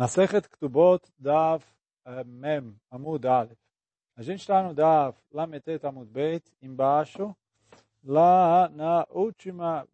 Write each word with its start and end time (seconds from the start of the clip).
Masechet 0.00 0.48
Ktubot 0.48 1.02
Dav 1.18 1.62
Mem 2.24 2.74
Amud 2.90 3.22
Aleph. 3.26 3.58
A 4.16 4.22
gente 4.22 4.40
está 4.40 4.62
no 4.62 4.72
Dav 4.72 5.14
Lametet 5.30 5.84
Amud 5.84 6.10
Beit, 6.10 6.42
embaixo, 6.62 7.36
lá 8.02 8.70
na 8.70 9.06
última, 9.10 9.86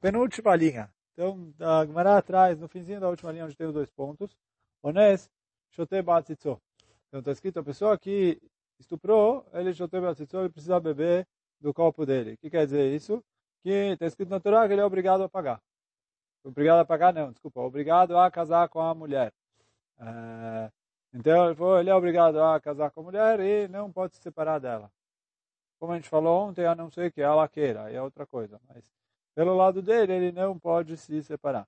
penúltima 0.00 0.56
linha. 0.56 0.92
Então, 1.12 1.54
da 1.56 1.86
Gemara 1.86 2.18
atrás, 2.18 2.58
no 2.58 2.66
finzinho 2.66 2.98
da 2.98 3.08
última 3.08 3.30
linha, 3.30 3.44
onde 3.44 3.54
tem 3.54 3.68
os 3.68 3.72
dois 3.72 3.88
pontos, 3.90 4.36
Ones 4.82 5.30
Shote 5.70 6.02
Batzitzo. 6.02 6.60
Então, 7.06 7.20
está 7.20 7.30
escrito, 7.30 7.60
a 7.60 7.62
pessoa 7.62 7.96
que 7.96 8.42
estuprou, 8.80 9.46
ele 9.52 9.72
Shote 9.72 10.00
Batzitzo, 10.00 10.36
ele 10.36 10.48
precisa 10.48 10.80
beber 10.80 11.28
do 11.60 11.72
copo 11.72 12.04
dele. 12.04 12.32
O 12.32 12.38
que 12.38 12.50
quer 12.50 12.64
dizer 12.64 12.92
isso? 12.92 13.22
Que 13.62 13.92
está 13.92 14.04
escrito 14.04 14.30
na 14.30 14.40
Torá 14.40 14.66
que 14.66 14.74
ele 14.74 14.80
é 14.80 14.84
obrigado 14.84 15.22
a 15.22 15.28
pagar. 15.28 15.62
Obrigado 16.44 16.80
a 16.80 16.84
pagar, 16.84 17.12
não, 17.14 17.30
desculpa. 17.30 17.60
Obrigado 17.60 18.18
a 18.18 18.30
casar 18.30 18.68
com 18.68 18.80
a 18.80 18.94
mulher. 18.94 19.32
É, 20.00 20.70
então, 21.14 21.46
ele, 21.46 21.54
falou, 21.54 21.78
ele 21.78 21.90
é 21.90 21.94
obrigado 21.94 22.42
a 22.42 22.60
casar 22.60 22.90
com 22.90 23.00
a 23.00 23.04
mulher 23.04 23.40
e 23.40 23.68
não 23.68 23.92
pode 23.92 24.16
se 24.16 24.22
separar 24.22 24.58
dela. 24.58 24.90
Como 25.78 25.92
a 25.92 25.96
gente 25.96 26.08
falou 26.08 26.48
ontem, 26.48 26.66
a 26.66 26.74
não 26.74 26.90
ser 26.90 27.12
que 27.12 27.20
ela 27.20 27.48
queira, 27.48 27.90
é 27.90 28.00
outra 28.02 28.26
coisa. 28.26 28.60
Mas, 28.68 28.84
pelo 29.34 29.56
lado 29.56 29.82
dele, 29.82 30.12
ele 30.12 30.32
não 30.32 30.58
pode 30.58 30.96
se 30.96 31.22
separar. 31.22 31.66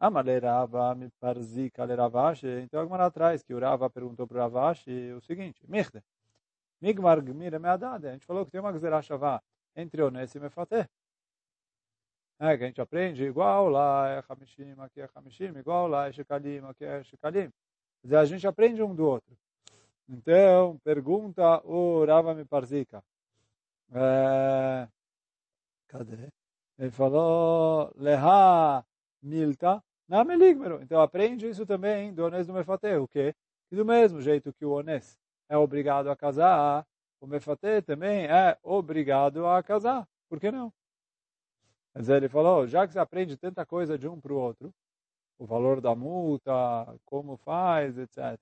Amalerava 0.00 0.94
me 0.94 1.10
parzika 1.20 1.84
leravashi. 1.84 2.46
Então, 2.62 2.80
alguma 2.80 3.04
atrás 3.04 3.42
que 3.42 3.54
o 3.54 3.60
Rava 3.60 3.88
perguntou 3.90 4.26
para 4.26 4.38
o 4.38 4.40
Ravashi 4.40 5.12
o 5.12 5.20
seguinte: 5.20 5.62
Mirde, 5.68 6.02
migmar 6.80 7.20
gmira 7.22 7.58
meadade. 7.58 8.08
A 8.08 8.12
gente 8.12 8.26
falou 8.26 8.44
que 8.44 8.50
tem 8.50 8.60
uma 8.60 8.72
gzerashavá 8.72 9.40
entre 9.76 10.02
Ones 10.02 10.34
e 10.34 10.40
Mefateh 10.40 10.88
né, 12.42 12.58
que 12.58 12.64
a 12.64 12.66
gente 12.66 12.80
aprende 12.80 13.22
igual 13.22 13.68
lá 13.68 14.08
é 14.08 14.24
Hamishim, 14.28 14.74
aqui 14.78 15.00
é 15.00 15.08
Hamishim, 15.14 15.56
igual 15.56 15.86
lá 15.86 16.08
é 16.08 16.12
Shekalim, 16.12 16.58
aqui 16.68 16.84
é 16.84 17.04
Shekalim. 17.04 17.48
Quer 18.00 18.02
dizer, 18.02 18.16
a 18.16 18.24
gente 18.24 18.46
aprende 18.48 18.82
um 18.82 18.92
do 18.92 19.06
outro. 19.06 19.32
Então, 20.08 20.76
pergunta 20.82 21.64
o 21.64 22.04
Rava 22.04 22.34
Miparzika. 22.34 23.00
É, 23.94 24.88
cadê? 25.86 26.30
Ele 26.76 26.90
falou, 26.90 27.92
Leha 27.96 28.84
Milta 29.22 29.80
na 30.08 30.24
Meligmero. 30.24 30.82
Então, 30.82 31.00
aprende 31.00 31.48
isso 31.48 31.64
também 31.64 32.12
do 32.12 32.24
Ones 32.24 32.48
do 32.48 32.52
Mefate, 32.52 32.88
o 32.96 33.06
quê? 33.06 33.36
E 33.70 33.76
do 33.76 33.84
mesmo 33.84 34.20
jeito 34.20 34.52
que 34.52 34.64
o 34.64 34.72
Ones 34.72 35.16
é 35.48 35.56
obrigado 35.56 36.10
a 36.10 36.16
casar, 36.16 36.84
o 37.20 37.26
Mefate 37.28 37.82
também 37.82 38.26
é 38.26 38.58
obrigado 38.64 39.46
a 39.46 39.62
casar. 39.62 40.08
Por 40.28 40.40
que 40.40 40.50
não? 40.50 40.72
Mas 41.94 42.08
ele 42.08 42.28
falou, 42.28 42.66
já 42.66 42.86
que 42.86 42.92
você 42.92 42.98
aprende 42.98 43.36
tanta 43.36 43.66
coisa 43.66 43.98
de 43.98 44.08
um 44.08 44.20
para 44.20 44.32
o 44.32 44.36
outro, 44.36 44.72
o 45.38 45.44
valor 45.46 45.80
da 45.80 45.94
multa, 45.94 46.52
como 47.04 47.36
faz, 47.36 47.98
etc. 47.98 48.38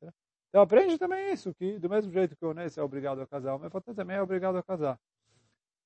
Então 0.48 0.62
aprende 0.62 0.98
também 0.98 1.32
isso, 1.32 1.54
que 1.54 1.78
do 1.78 1.88
mesmo 1.88 2.12
jeito 2.12 2.36
que 2.36 2.44
o 2.44 2.50
Onês 2.50 2.76
é 2.76 2.82
obrigado 2.82 3.20
a 3.20 3.26
casar, 3.26 3.54
o 3.54 3.58
Mefaté 3.58 3.94
também 3.94 4.16
é 4.16 4.22
obrigado 4.22 4.56
a 4.56 4.62
casar. 4.62 4.98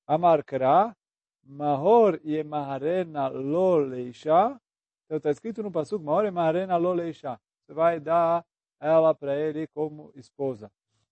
Amarkra, 0.07 0.95
Mahor 1.43 2.19
e 2.23 2.43
Maharena 2.43 3.27
lo 3.27 3.77
leisha. 3.77 4.59
Então 5.05 5.17
está 5.17 5.29
escrito 5.29 5.61
no 5.61 5.71
Pasuk, 5.71 6.03
Mahor 6.03 6.25
e 6.25 6.31
Maharena 6.31 6.77
lo 6.77 6.93
leisha. 6.93 7.39
Você 7.65 7.73
vai 7.73 7.99
dar 7.99 8.43
ela 8.79 9.13
para 9.13 9.35
ele 9.35 9.67
como 9.67 10.11
esposa. 10.15 10.71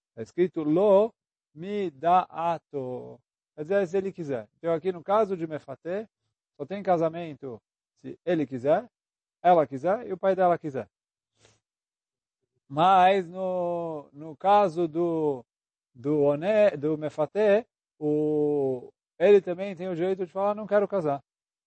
Está 0.10 0.24
escrito 0.24 0.64
lo 0.64 1.14
mi 1.54 1.92
da 1.92 2.26
ato. 2.30 3.20
Quer 3.56 3.64
dizer, 3.64 3.88
se 3.88 3.98
ele 3.98 4.12
quiser. 4.12 4.50
Então 4.58 4.74
aqui 4.74 4.92
no 4.92 5.04
caso 5.04 5.38
de 5.38 5.46
Mefaté, 5.46 6.08
só 6.58 6.66
tem 6.66 6.84
casamento 6.84 7.62
se 8.02 8.18
ele 8.26 8.46
quiser, 8.46 8.90
ela 9.42 9.68
quiser 9.68 10.08
e 10.08 10.14
o 10.14 10.18
pai 10.18 10.36
dela 10.36 10.58
quiser. 10.58 10.88
Mas 12.68 13.28
no, 13.28 14.10
no 14.14 14.36
caso 14.36 14.88
do 14.88 15.46
do 15.96 16.22
oné, 16.24 16.72
do 16.72 16.98
mefaté, 16.98 17.66
o 18.00 18.92
ele 19.20 19.40
também 19.42 19.76
tem 19.76 19.88
o 19.88 19.96
direito 19.96 20.26
de 20.26 20.32
falar 20.32 20.56
não 20.56 20.66
quero 20.66 20.88
casar. 20.88 21.24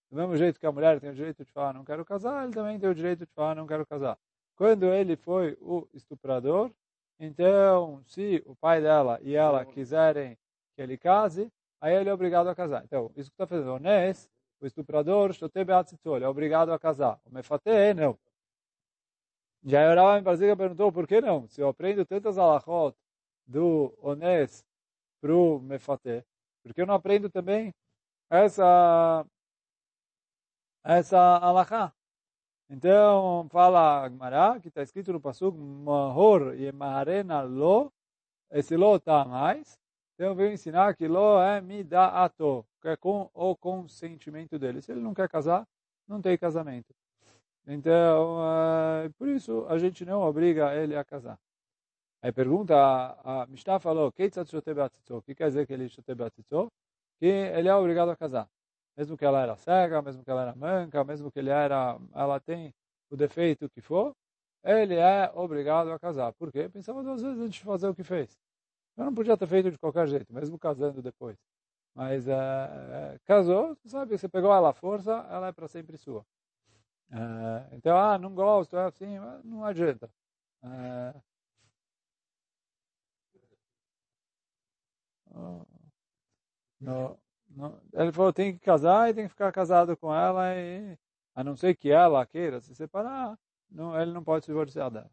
Do 0.09 0.17
mesmo 0.17 0.35
jeito 0.37 0.59
que 0.59 0.65
a 0.65 0.71
mulher 0.71 0.99
tem 0.99 1.09
o 1.09 1.15
direito 1.15 1.43
de 1.43 1.51
falar 1.51 1.73
não 1.73 1.83
quero 1.83 2.05
casar, 2.05 2.43
ele 2.43 2.53
também 2.53 2.79
tem 2.79 2.89
o 2.89 2.95
direito 2.95 3.25
de 3.25 3.31
falar 3.33 3.55
não 3.55 3.67
quero 3.67 3.85
casar. 3.85 4.17
Quando 4.55 4.85
ele 4.93 5.15
foi 5.15 5.57
o 5.61 5.87
estuprador, 5.93 6.71
então 7.19 8.01
se 8.05 8.43
o 8.45 8.55
pai 8.55 8.81
dela 8.81 9.19
e 9.21 9.35
ela 9.35 9.65
quiserem 9.65 10.37
que 10.75 10.81
ele 10.81 10.97
case, 10.97 11.51
aí 11.81 11.95
ele 11.95 12.09
é 12.09 12.13
obrigado 12.13 12.47
a 12.47 12.55
casar. 12.55 12.83
Então, 12.83 13.11
isso 13.15 13.29
que 13.29 13.35
está 13.35 13.47
fazendo, 13.47 13.73
Onés, 13.73 14.29
o 14.59 14.65
estuprador, 14.67 15.31
ele 16.15 16.25
é 16.25 16.27
obrigado 16.27 16.71
a 16.71 16.79
casar. 16.79 17.19
O 17.25 17.29
mefaté, 17.33 17.93
não. 17.93 18.17
Já 19.63 19.83
Yorava 19.83 20.21
Barziga 20.21 20.55
perguntou 20.55 20.91
por 20.91 21.07
que 21.07 21.19
não? 21.21 21.47
Se 21.47 21.61
eu 21.61 21.67
aprendo 21.69 22.05
tantas 22.05 22.37
alachot 22.37 22.95
do 23.45 23.93
Onés 24.01 24.65
para 25.21 25.33
o 25.33 25.59
mefaté, 25.59 26.23
por 26.63 26.73
que 26.73 26.81
eu 26.81 26.85
não 26.85 26.95
aprendo 26.95 27.29
também 27.29 27.73
essa 28.29 29.25
essa 30.83 31.19
alachá? 31.37 31.93
Então, 32.69 33.47
fala 33.49 34.03
Agmará, 34.05 34.59
que 34.59 34.67
está 34.67 34.81
escrito 34.81 35.13
no 35.13 35.21
Pasuk, 35.21 35.57
Mahor 35.57 36.53
e 36.55 36.71
Maharena 36.71 37.41
lo, 37.41 37.91
esse 38.51 38.75
lo 38.75 38.95
está 38.97 39.23
mais, 39.25 39.79
então 40.17 40.33
veio 40.33 40.51
ensinar 40.51 40.95
que 40.95 41.07
lo 41.07 41.39
é 41.39 41.61
midaato, 41.61 42.65
que 42.81 42.87
é 42.87 42.97
com 42.97 43.29
o 43.35 43.55
consentimento 43.55 44.57
dele. 44.57 44.81
Se 44.81 44.91
ele 44.91 44.99
não 44.99 45.13
quer 45.13 45.29
casar, 45.29 45.63
não 46.07 46.19
tem 46.19 46.35
casamento. 46.35 46.91
Então, 47.67 48.39
uh, 48.39 49.13
por 49.13 49.27
isso 49.27 49.67
a 49.69 49.77
gente 49.77 50.03
não 50.05 50.21
obriga 50.21 50.73
ele 50.73 50.95
a 50.95 51.03
casar. 51.03 51.37
Aí 52.19 52.31
pergunta, 52.31 52.75
a, 52.75 53.43
a 53.43 53.45
Mishnah 53.45 53.79
falou, 53.79 54.07
o 54.07 54.11
que 54.11 55.35
quer 55.35 55.49
dizer 55.49 55.67
que 55.67 55.73
ele 55.73 55.87
Que 57.19 57.27
ele 57.27 57.67
é 57.69 57.75
obrigado 57.75 58.09
a 58.09 58.15
casar. 58.15 58.49
Mesmo 58.97 59.15
que 59.15 59.23
ela 59.23 59.39
era 59.43 59.55
cega, 59.55 60.01
mesmo 60.01 60.23
que 60.23 60.31
ela 60.31 60.41
era 60.41 60.55
manca, 60.55 61.03
mesmo 61.03 61.31
que 61.31 61.37
ele 61.37 61.51
era, 61.51 61.99
ela 62.15 62.39
tem 62.39 62.73
o 63.11 63.15
defeito 63.15 63.69
que 63.69 63.81
for, 63.81 64.15
ele 64.63 64.95
é 64.95 65.31
obrigado 65.35 65.91
a 65.91 65.99
casar. 65.99 66.33
Por 66.33 66.51
quê? 66.51 66.67
Pensava 66.69 67.03
duas 67.03 67.21
vezes 67.21 67.39
antes 67.39 67.59
de 67.59 67.63
fazer 67.63 67.87
o 67.87 67.93
que 67.95 68.03
fez. 68.03 68.35
Eu 68.97 69.05
não 69.05 69.13
podia 69.13 69.37
ter 69.37 69.47
feito 69.47 69.71
de 69.71 69.77
qualquer 69.77 70.07
jeito, 70.07 70.33
mesmo 70.33 70.57
casando 70.57 71.01
depois. 71.01 71.37
Mas 71.93 72.27
uh, 72.27 73.19
casou, 73.25 73.77
sabe, 73.85 74.17
você 74.17 74.27
pegou 74.27 74.53
ela 74.53 74.69
à 74.69 74.73
força, 74.73 75.11
ela 75.29 75.47
é 75.47 75.51
para 75.51 75.67
sempre 75.67 75.97
sua. 75.97 76.21
Uh, 77.11 77.75
então, 77.75 77.97
ah, 77.97 78.17
não 78.17 78.33
gosto, 78.33 78.75
é 78.77 78.85
assim, 78.85 79.17
não 79.43 79.63
adianta. 79.63 80.09
No, 86.79 87.17
no, 87.49 87.81
ele 87.93 88.11
falou, 88.11 88.33
tem 88.33 88.53
que 88.53 88.59
casar 88.59 89.09
e 89.09 89.13
tem 89.13 89.23
que 89.25 89.29
ficar 89.29 89.51
casado 89.51 89.95
com 89.97 90.13
ela, 90.13 90.55
e, 90.55 90.97
a 91.35 91.43
não 91.43 91.55
ser 91.55 91.75
que 91.75 91.89
ela 91.91 92.25
queira 92.25 92.59
se 92.61 92.75
separar, 92.75 93.37
não, 93.69 93.99
ele 93.99 94.11
não 94.11 94.23
pode 94.23 94.45
se 94.45 94.51
divorciar 94.51 94.91
dela. 94.91 95.11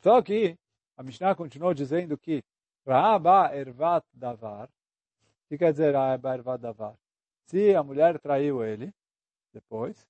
Só 0.00 0.20
que 0.22 0.58
a 1.00 1.02
Mishnah 1.02 1.34
continuou 1.34 1.72
dizendo 1.72 2.18
que 2.18 2.44
Raaba 2.86 3.56
ervat 3.56 4.04
davar. 4.12 4.66
O 4.66 5.48
que 5.48 5.56
quer 5.56 5.72
dizer 5.72 5.94
Raaba 5.94 6.34
ervat 6.34 6.60
davar? 6.60 6.94
Se 7.46 7.74
a 7.74 7.82
mulher 7.82 8.18
traiu 8.20 8.62
ele, 8.62 8.92
depois, 9.50 10.06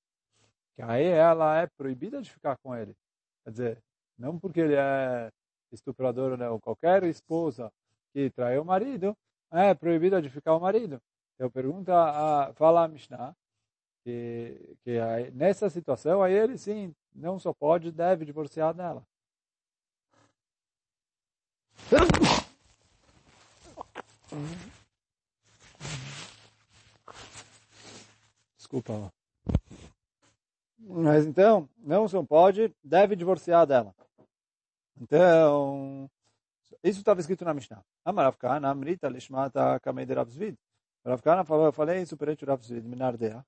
que 0.75 0.83
aí 0.83 1.05
ela 1.05 1.59
é 1.59 1.69
proibida 1.69 2.21
de 2.21 2.29
ficar 2.29 2.59
com 2.59 2.75
ele. 2.75 2.97
Quer 3.45 3.51
dizer, 3.53 3.83
não 4.19 4.37
porque 4.37 4.59
ele 4.59 4.75
é 4.75 5.31
estuprador 5.71 6.33
ou 6.33 6.37
não, 6.37 6.59
qualquer 6.59 7.05
esposa 7.05 7.73
que 8.13 8.29
traiu 8.31 8.63
o 8.63 8.65
marido, 8.65 9.17
é 9.53 9.73
proibida 9.73 10.21
de 10.21 10.29
ficar 10.29 10.57
o 10.57 10.61
marido. 10.61 11.01
Eu 11.39 11.49
pergunto, 11.53 11.93
a, 11.93 12.53
fala 12.55 12.83
a 12.83 12.89
Mishnah, 12.89 13.33
que, 14.03 14.77
que 14.83 14.99
aí, 14.99 15.31
nessa 15.31 15.71
situação 15.71 16.21
aí 16.21 16.35
ele 16.35 16.59
sim, 16.59 16.93
não 17.15 17.39
só 17.39 17.55
pode, 17.55 17.93
deve 17.93 18.25
divorciar 18.25 18.75
dela. 18.75 19.07
Desculpa. 28.57 29.13
Mas 30.79 31.27
então, 31.27 31.69
não 31.79 32.07
só 32.09 32.23
pode, 32.23 32.75
deve 32.83 33.17
divorciar 33.17 33.67
dela. 33.67 33.95
Então, 35.01 36.09
isso 36.83 37.01
estava 37.01 37.21
escrito 37.21 37.45
na 37.45 37.55
Mishnah. 37.55 37.83
Amaravkana, 38.05 38.71
Amrita, 38.71 39.09
Lishmata, 39.09 39.81
Kamei 39.81 40.05
Rav 40.05 40.31
Zvid. 40.31 40.57
Ravkana 41.05 41.45
falou, 41.45 41.67
eu 41.67 41.73
falei 41.73 42.03
isso 42.03 42.17
perante 42.17 42.45
o 42.45 42.47
Rav 42.47 42.63
Zvid, 42.63 42.87
Minardea. 42.87 43.45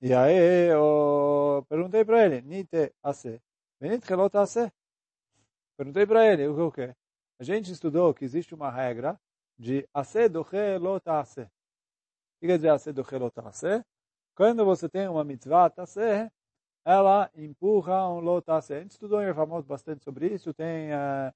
E 0.00 0.12
aí 0.12 0.68
eu 0.70 1.64
perguntei 1.68 2.04
para 2.04 2.24
ele, 2.24 2.42
Nite 2.42 2.92
Ase. 3.02 3.40
Venit 3.80 4.10
Helot 4.10 4.36
Ase. 4.36 4.72
Perguntei 5.76 6.06
para 6.06 6.26
ele, 6.26 6.48
o 6.48 6.70
que? 6.70 6.94
A 7.42 7.44
gente 7.44 7.72
estudou 7.72 8.14
que 8.14 8.24
existe 8.24 8.54
uma 8.54 8.70
regra 8.70 9.18
de 9.58 9.84
asedoche 9.92 10.78
lotase. 10.78 11.40
O 11.40 11.46
que 12.38 12.46
quer 12.46 12.54
dizer 12.54 12.68
asedoche 12.68 13.18
lotase? 13.18 13.84
Quando 14.32 14.64
você 14.64 14.88
tem 14.88 15.08
uma 15.08 15.24
mitzvah 15.24 15.68
tase, 15.68 16.30
ela 16.84 17.28
empurra 17.34 18.08
um 18.08 18.20
lotase. 18.20 18.74
A 18.74 18.80
gente 18.80 18.92
estudou 18.92 19.20
em 19.20 19.26
Evamot 19.26 19.66
bastante 19.66 20.04
sobre 20.04 20.28
isso, 20.28 20.54
tem 20.54 20.92
uh, 20.92 21.34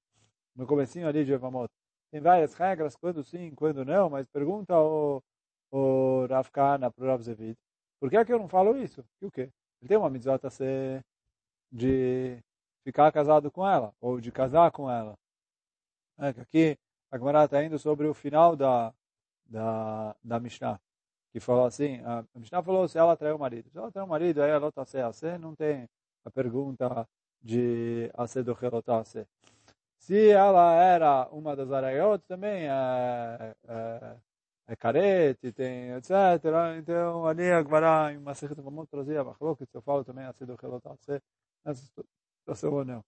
no 0.55 0.65
comecinho 0.65 1.09
ali 1.09 1.25
de 1.25 1.33
Evamot. 1.33 1.69
Tem 2.09 2.21
várias 2.21 2.53
regras, 2.53 2.95
quando 2.95 3.21
sim, 3.21 3.53
quando 3.53 3.83
não, 3.83 4.09
mas 4.09 4.25
pergunta 4.29 4.79
o, 4.79 5.21
o 5.69 6.25
Rav 6.27 6.49
Kana 6.51 6.89
para 6.89 7.03
o 7.03 7.07
Rav 7.09 7.21
Zevid, 7.21 7.57
por 7.99 8.09
que 8.09 8.15
é 8.15 8.23
que 8.23 8.31
eu 8.31 8.39
não 8.39 8.47
falo 8.47 8.77
isso? 8.77 9.03
E 9.21 9.25
o 9.25 9.31
quê? 9.31 9.51
Ele 9.81 9.89
tem 9.89 9.97
uma 9.97 10.09
mitzvah 10.09 10.39
ser 10.49 11.03
de 11.69 12.41
ficar 12.85 13.11
casado 13.11 13.51
com 13.51 13.67
ela, 13.67 13.93
ou 13.99 14.21
de 14.21 14.31
casar 14.31 14.71
com 14.71 14.89
ela. 14.89 15.13
É, 16.19 16.29
aqui 16.29 16.77
a 17.11 17.17
Gemara 17.17 17.45
está 17.45 17.63
indo 17.63 17.77
sobre 17.77 18.07
o 18.07 18.13
final 18.13 18.55
da, 18.55 18.93
da, 19.45 20.15
da 20.23 20.39
Mishnah, 20.39 20.79
que 21.31 21.39
falou 21.39 21.65
assim, 21.65 22.01
a 22.03 22.25
Mishnah 22.35 22.63
falou 22.63 22.87
se 22.87 22.97
ela 22.97 23.15
traiu 23.15 23.35
o 23.35 23.39
marido. 23.39 23.69
Se 23.69 23.77
ela 23.77 23.91
traiu 23.91 24.05
o 24.05 24.09
marido, 24.09 24.41
aí 24.41 24.49
ela 24.49 24.69
está 24.69 24.85
se 24.85 25.37
não 25.37 25.55
tem 25.55 25.87
a 26.25 26.31
pergunta 26.31 27.07
de 27.41 28.11
ace 28.17 28.43
do 28.43 28.53
relotase. 28.53 29.27
Se 29.99 30.29
ela 30.29 30.73
era 30.73 31.27
uma 31.31 31.55
das 31.55 31.71
arayot, 31.71 32.23
também 32.27 32.67
é, 32.67 33.55
é, 33.67 34.15
é 34.67 34.75
carete, 34.75 35.51
tem 35.51 35.91
etc. 35.91 36.11
Então, 36.79 37.27
ali 37.27 37.51
a 37.51 37.61
Gemara, 37.63 38.13
em 38.13 38.19
Masechet 38.19 38.59
Vamot, 38.61 38.87
trazia 38.89 39.21
a 39.21 39.35
que 39.55 39.77
eu 39.77 39.81
falo 39.81 40.03
também 40.03 40.25
ace 40.25 40.45
do 40.45 40.55
relotase, 40.55 41.21
nessa 41.63 41.83
situação 42.39 42.73
ou 42.73 42.85
não. 42.85 43.03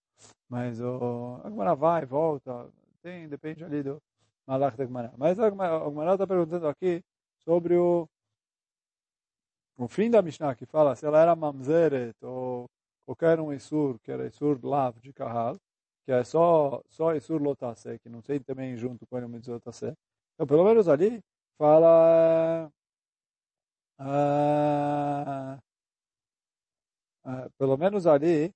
Mas 0.49 0.79
o, 0.81 1.41
a 1.43 1.49
Gemara 1.49 1.75
vai, 1.75 2.05
volta, 2.05 2.69
tem, 3.01 3.27
depende 3.27 3.63
ali 3.63 3.83
do 3.83 4.01
Malach 4.45 4.75
da 4.77 4.85
Gemara. 4.85 5.13
Mas 5.17 5.39
a 5.39 5.49
Gemara 5.49 6.13
está 6.13 6.27
perguntando 6.27 6.67
aqui 6.67 7.03
sobre 7.37 7.75
o, 7.75 8.07
o 9.77 9.87
fim 9.87 10.09
da 10.09 10.21
Mishnah, 10.21 10.55
que 10.55 10.65
fala 10.65 10.95
se 10.95 11.05
ela 11.05 11.19
era 11.21 11.35
mamzeret 11.35 12.15
ou 12.21 12.69
qualquer 13.05 13.39
um 13.39 13.51
Isur, 13.53 13.99
que 13.99 14.11
era 14.11 14.27
Isur 14.27 14.59
Lav 14.63 14.99
de 14.99 15.11
Kahal, 15.13 15.57
que 16.05 16.11
é 16.11 16.23
só, 16.23 16.81
só 16.87 17.15
Isur 17.15 17.41
Lotase, 17.41 17.99
que 17.99 18.09
não 18.09 18.21
sei 18.21 18.39
também 18.39 18.75
junto 18.75 19.05
com 19.07 19.17
o 19.17 19.29
Mitzvot 19.29 19.61
Então, 20.33 20.47
pelo 20.47 20.63
menos 20.63 20.87
ali, 20.87 21.23
fala... 21.57 22.71
Uh, 23.99 25.59
uh, 27.25 27.49
pelo 27.57 27.77
menos 27.77 28.07
ali, 28.07 28.53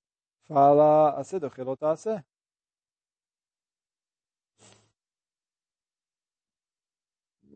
fala 0.48 1.18
Asedoch 1.18 1.60
Lotase. 1.62 2.24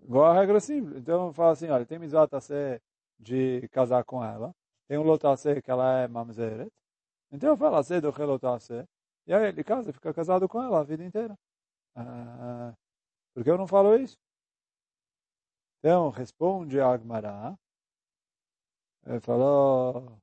Igual 0.09 0.25
a 0.27 0.33
regra 0.41 0.59
simples. 0.59 0.97
Então, 0.97 1.33
fala 1.35 1.53
assim, 1.53 1.69
olha, 1.69 1.85
tem 1.85 1.99
mitzvah 1.99 2.27
ser 2.41 2.83
de 3.19 3.69
casar 3.69 4.03
com 4.05 4.25
ela. 4.25 4.55
Tem 4.89 4.97
um 4.99 5.03
lotase 5.03 5.61
que 5.61 5.71
ela 5.71 6.01
é 6.01 6.09
mamzeret. 6.09 6.73
Então, 7.31 7.57
fala 7.59 7.83
ser 7.83 8.01
do 8.01 8.11
relotase. 8.11 8.89
E 9.27 9.35
aí 9.35 9.49
ele 9.49 9.63
casa, 9.63 9.93
fica 9.93 10.15
casado 10.15 10.49
com 10.49 10.63
ela 10.63 10.81
a 10.81 10.85
vida 10.85 11.05
inteira. 11.05 11.39
Ah, 11.95 12.75
porque 13.35 13.51
eu 13.51 13.59
não 13.59 13.67
falo 13.67 13.97
isso? 13.97 14.17
Então, 15.81 16.09
responde 16.11 16.81
a 16.81 16.91
Agmará. 16.93 17.55
Ele 19.07 19.21
falou... 19.21 20.19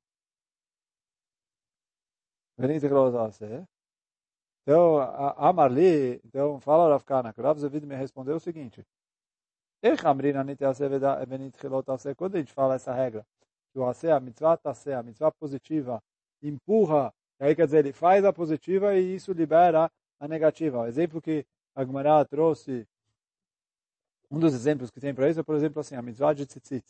Venite 2.57 2.87
relotase. 2.87 3.45
Então, 4.63 4.97
a 4.99 5.53
Marli, 5.53 6.19
então, 6.25 6.59
fala 6.59 6.89
Rav 6.89 7.03
Kana, 7.03 7.31
que 7.31 7.41
Rav 7.41 7.59
Zevid 7.59 7.85
me 7.85 7.95
respondeu 7.95 8.37
o 8.37 8.39
seguinte. 8.39 8.83
Quando 12.17 12.35
a 12.35 12.39
gente 12.39 12.51
fala 12.51 12.73
essa 12.73 12.91
regra, 12.91 13.23
que 13.71 13.77
o 13.77 13.87
Aseh, 13.87 14.09
a 14.09 14.19
mitzvah 14.19 14.57
tase, 14.57 14.91
a 14.91 15.03
mitzvah 15.03 15.31
positiva, 15.31 16.01
empurra, 16.41 17.13
aí 17.39 17.55
quer 17.55 17.65
dizer, 17.65 17.79
ele 17.79 17.93
faz 17.93 18.25
a 18.25 18.33
positiva 18.33 18.95
e 18.95 19.13
isso 19.13 19.31
libera 19.31 19.91
a 20.19 20.27
negativa. 20.27 20.79
O 20.79 20.87
exemplo 20.87 21.21
que 21.21 21.45
a 21.75 21.85
Gemara 21.85 22.25
trouxe, 22.25 22.87
um 24.31 24.39
dos 24.39 24.55
exemplos 24.55 24.89
que 24.89 24.99
tem 24.99 25.13
para 25.13 25.29
isso 25.29 25.39
é, 25.39 25.43
por 25.43 25.55
exemplo, 25.55 25.79
assim, 25.79 25.95
a 25.95 26.01
mitzvah 26.01 26.33
de 26.33 26.47
tzitzit. 26.47 26.83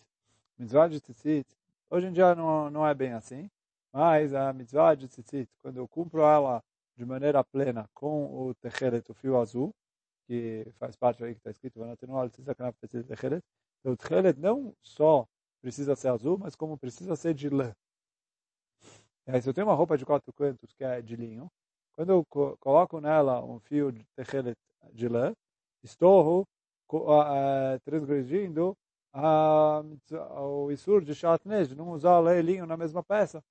Mitzvah 0.57 0.87
de 0.87 1.01
tzitzit, 1.01 1.45
hoje 1.89 2.07
em 2.07 2.13
dia 2.13 2.33
não, 2.33 2.69
não 2.69 2.87
é 2.87 2.93
bem 2.93 3.11
assim, 3.11 3.49
mas 3.91 4.33
a 4.33 4.53
mitzvah 4.53 4.95
de 4.95 5.09
tzitzit, 5.09 5.49
quando 5.61 5.75
eu 5.75 5.87
cumpro 5.87 6.21
ela 6.21 6.63
de 6.95 7.05
maneira 7.05 7.43
plena 7.43 7.89
com 7.93 8.47
o 8.47 8.55
techeret, 8.55 9.11
o 9.11 9.13
fio 9.13 9.37
azul, 9.37 9.75
que 10.27 10.67
faz 10.79 10.95
parte 10.95 11.23
aí 11.23 11.33
que 11.33 11.39
está 11.39 11.51
escrito, 11.51 11.79
então 11.79 13.93
o 13.93 13.97
tchelet 13.97 14.39
não 14.39 14.75
só 14.81 15.27
precisa 15.61 15.95
ser 15.95 16.09
azul, 16.09 16.37
mas 16.37 16.55
como 16.55 16.77
precisa 16.77 17.15
ser 17.15 17.33
de 17.33 17.49
lã. 17.49 17.73
Aí, 19.27 19.41
se 19.41 19.49
eu 19.49 19.53
tenho 19.53 19.67
uma 19.67 19.73
roupa 19.73 19.97
de 19.97 20.05
quatro 20.05 20.31
cantos 20.33 20.71
que 20.73 20.83
é 20.83 21.01
de 21.01 21.15
linho, 21.15 21.51
quando 21.93 22.11
eu 22.11 22.25
coloco 22.59 22.99
nela 22.99 23.43
um 23.43 23.59
fio 23.59 23.91
de 23.91 24.03
techelet 24.15 24.57
de 24.93 25.07
lã, 25.07 25.33
estou 25.83 26.45
uh, 26.91 27.79
transgredindo 27.83 28.75
o 29.13 30.71
isur 30.71 31.03
de 31.03 31.15
chatnez, 31.15 31.69
de 31.69 31.75
não 31.75 31.91
usar 31.91 32.21
e 32.37 32.41
linho 32.41 32.65
na 32.65 32.75
mesma 32.75 33.01
peça. 33.01 33.41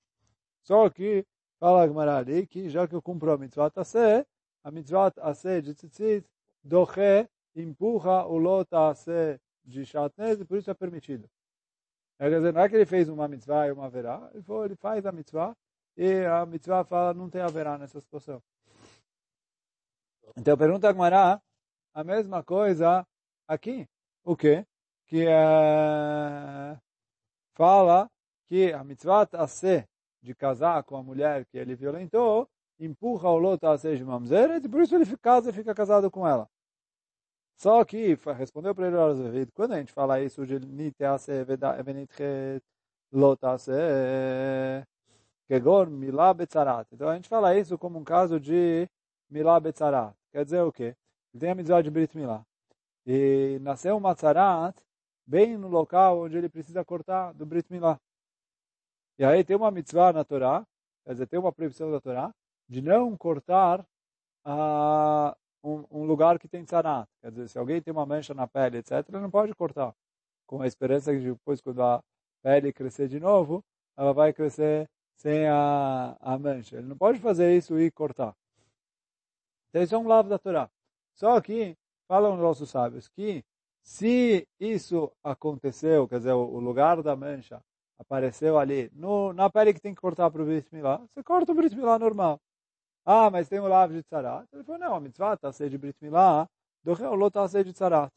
Só 0.61 0.89
que, 0.89 1.25
fala 1.59 1.83
a 1.83 1.87
Gemara 1.87 2.17
ali, 2.17 2.45
que 2.45 2.69
já 2.69 2.87
que 2.87 2.95
eu 2.95 3.01
cumpro 3.01 3.31
a 3.31 3.37
mitzvah 3.37 3.71
ser 3.83 4.27
a 4.63 4.71
mitzvah 4.71 5.11
ser 5.33 5.61
de 5.61 5.73
tzitzit, 5.73 6.25
doche, 6.65 7.29
empurra 7.55 8.25
o 8.25 8.37
lota 8.37 8.89
a 8.89 8.93
de 9.63 9.85
shatnez, 9.85 10.41
e 10.41 10.45
por 10.45 10.57
isso 10.57 10.69
é 10.69 10.73
permitido. 10.73 11.29
Quer 12.17 12.29
dizer, 12.29 12.53
não 12.53 12.61
é 12.61 12.69
que 12.69 12.75
ele 12.75 12.85
fez 12.85 13.09
uma 13.09 13.27
mitzvah 13.27 13.67
e 13.67 13.71
uma 13.71 13.89
verá, 13.89 14.29
ele, 14.33 14.75
faz 14.75 15.05
a 15.05 15.11
mitzvah 15.11 15.55
e 15.97 16.25
a 16.25 16.45
mitzvah 16.45 16.83
fala 16.83 17.13
não 17.13 17.29
tem 17.29 17.41
haverá 17.41 17.77
nessa 17.77 17.99
situação. 17.99 18.41
Então 20.37 20.57
pergunta 20.57 20.89
a 20.89 20.93
Gmará, 20.93 21.41
a 21.93 22.03
mesma 22.03 22.43
coisa 22.43 23.05
aqui. 23.47 23.87
O 24.23 24.35
quê? 24.35 24.65
Que 25.07 25.25
é, 25.27 26.77
fala 27.53 28.09
que 28.47 28.73
a 28.73 28.83
mitzvah 28.83 29.27
ser 29.47 29.87
de 30.21 30.33
casar 30.33 30.83
com 30.83 30.95
a 30.97 31.03
mulher 31.03 31.45
que 31.45 31.57
ele 31.57 31.75
violentou, 31.75 32.49
empurra 32.79 33.29
o 33.29 33.37
loto 33.37 33.67
a 33.67 33.77
ser 33.77 33.97
de 33.97 34.03
mamzeret, 34.03 34.65
e 34.65 34.69
por 34.69 34.81
isso 34.81 34.95
ele 34.95 35.05
casa 35.17 35.49
e 35.49 35.53
fica 35.53 35.73
casado 35.73 36.09
com 36.09 36.27
ela. 36.27 36.49
Só 37.57 37.83
que, 37.85 38.17
respondeu 38.37 38.75
para 38.75 38.87
ele 38.87 38.97
Azevedo, 38.97 39.51
quando 39.53 39.73
a 39.73 39.79
gente 39.79 39.93
fala 39.93 40.21
isso 40.21 40.45
de 40.45 40.59
nitease 40.59 41.43
venitchet 41.83 42.61
lotase, 43.11 43.71
kegon 45.47 45.85
milá 45.87 46.33
betzarat. 46.33 46.87
Então 46.91 47.09
a 47.09 47.15
gente 47.15 47.29
fala 47.29 47.57
isso 47.57 47.77
como 47.77 47.97
um 47.99 48.03
caso 48.03 48.39
de 48.39 48.89
milá 49.29 49.59
betzarat. 49.59 50.13
Quer 50.31 50.43
dizer 50.43 50.61
o 50.61 50.71
quê? 50.71 50.95
Ele 51.33 51.39
tem 51.39 51.51
a 51.51 51.55
mitzvah 51.55 51.81
de 51.81 51.89
Brit 51.89 52.15
Milá. 52.17 52.45
E 53.05 53.57
nasceu 53.61 53.97
uma 53.97 54.15
tzarat 54.15 54.75
bem 55.25 55.57
no 55.57 55.67
local 55.67 56.19
onde 56.19 56.37
ele 56.37 56.49
precisa 56.49 56.83
cortar 56.83 57.33
do 57.33 57.45
Brit 57.45 57.71
Milá. 57.71 57.99
E 59.17 59.23
aí 59.23 59.43
tem 59.43 59.55
uma 59.55 59.71
mitzvah 59.71 60.11
na 60.11 60.25
Torá, 60.25 60.65
quer 61.05 61.13
dizer, 61.13 61.27
tem 61.27 61.39
uma 61.39 61.53
proibição 61.53 61.89
da 61.89 62.01
Torá, 62.01 62.33
de 62.67 62.81
não 62.81 63.15
cortar 63.15 63.85
a, 64.43 65.35
um, 65.65 65.85
um 65.91 66.03
lugar 66.05 66.37
que 66.39 66.47
tem 66.47 66.63
tzarat. 66.63 67.07
Quer 67.21 67.31
dizer, 67.31 67.49
se 67.49 67.57
alguém 67.57 67.81
tem 67.81 67.91
uma 67.91 68.05
mancha 68.05 68.33
na 68.33 68.47
pele, 68.47 68.77
etc., 68.77 69.03
ele 69.09 69.19
não 69.19 69.31
pode 69.31 69.53
cortar. 69.55 69.93
Com 70.45 70.61
a 70.61 70.67
esperança 70.67 71.11
que 71.11 71.19
depois, 71.19 71.59
quando 71.61 71.81
a 71.81 72.03
pele 72.43 72.71
crescer 72.71 73.07
de 73.07 73.19
novo, 73.19 73.63
ela 73.97 74.13
vai 74.13 74.31
crescer 74.31 74.87
sem 75.15 75.47
a, 75.47 76.15
a 76.19 76.37
mancha. 76.37 76.77
Ele 76.77 76.87
não 76.87 76.97
pode 76.97 77.19
fazer 77.19 77.55
isso 77.57 77.79
e 77.79 77.89
cortar. 77.89 78.35
Então, 79.69 79.81
isso 79.81 79.95
é 79.95 79.97
um 79.97 80.07
lado 80.07 80.29
da 80.29 80.37
Torá. 80.37 80.69
Só 81.13 81.39
que, 81.41 81.75
falam 82.07 82.35
os 82.35 82.39
nossos 82.39 82.69
sábios, 82.69 83.07
que 83.07 83.43
se 83.81 84.47
isso 84.59 85.11
aconteceu, 85.23 86.07
quer 86.07 86.17
dizer, 86.17 86.33
o 86.33 86.59
lugar 86.59 87.01
da 87.01 87.15
mancha 87.15 87.61
apareceu 87.97 88.57
ali, 88.57 88.89
no, 88.93 89.33
na 89.33 89.49
pele 89.49 89.73
que 89.73 89.79
tem 89.79 89.93
que 89.93 90.01
cortar 90.01 90.29
para 90.29 90.41
o 90.41 90.45
Brit 90.45 90.67
Milá, 90.73 90.97
você 91.07 91.23
corta 91.23 91.51
o 91.51 91.55
Brit 91.55 91.75
Milá 91.75 91.97
normal. 91.97 92.39
Ah, 93.05 93.29
mas 93.29 93.47
tem 93.47 93.59
o 93.59 93.67
lav 93.67 93.93
de 93.93 94.01
tzarat. 94.03 94.47
Ele 94.51 94.63
falou, 94.63 94.79
não, 94.79 94.95
a 94.95 94.99
mitzvah 94.99 95.35
está 95.35 95.51
ser 95.51 95.69
de 95.69 95.77
Brit 95.77 95.97
Milá, 96.01 96.49
do 96.83 96.93
reolot 96.93 97.27
está 97.27 97.47
ser 97.47 97.63
de 97.63 97.73
tzarat. 97.73 98.11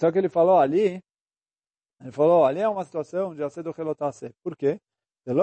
Só 0.00 0.10
que 0.10 0.18
ele 0.18 0.30
falou 0.30 0.58
ali, 0.58 1.02
ele 2.00 2.12
falou, 2.12 2.46
ali 2.46 2.60
é 2.60 2.68
uma 2.68 2.84
situação 2.84 3.34
de 3.34 3.42
acer 3.42 3.62
do 3.62 3.70
relotase. 3.70 4.34
Por 4.42 4.56
quê? 4.56 4.80
Eu 5.26 5.34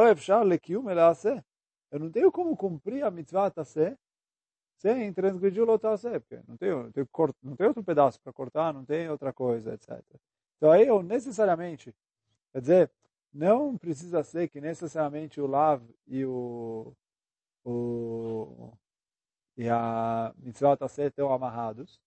não 1.99 2.11
tenho 2.11 2.31
como 2.31 2.57
cumprir 2.57 3.03
a 3.03 3.11
mitzvah 3.11 3.51
taser 3.51 3.95
sem 4.77 5.13
transgredir 5.13 5.61
o 5.61 5.65
lotase, 5.65 6.19
porque 6.19 6.41
não 6.47 6.57
tenho, 6.57 6.83
não 6.83 6.91
tenho, 6.91 7.07
não 7.43 7.55
tenho 7.55 7.69
outro 7.69 7.83
pedaço 7.83 8.19
para 8.21 8.33
cortar, 8.33 8.73
não 8.73 8.85
tem 8.85 9.09
outra 9.09 9.31
coisa, 9.33 9.73
etc. 9.73 10.03
Então 10.57 10.71
aí 10.71 10.87
eu 10.87 11.01
necessariamente, 11.03 11.95
quer 12.51 12.61
dizer, 12.61 12.91
não 13.33 13.77
precisa 13.77 14.23
ser 14.23 14.47
que 14.49 14.59
necessariamente 14.59 15.39
o 15.39 15.47
lav 15.47 15.83
e 16.07 16.25
o 16.25 16.93
o, 17.67 18.71
e 19.57 19.67
a 19.69 20.33
mitzvah 20.37 20.77
tassé 20.77 21.07
estão 21.07 21.33
amarrados. 21.33 21.99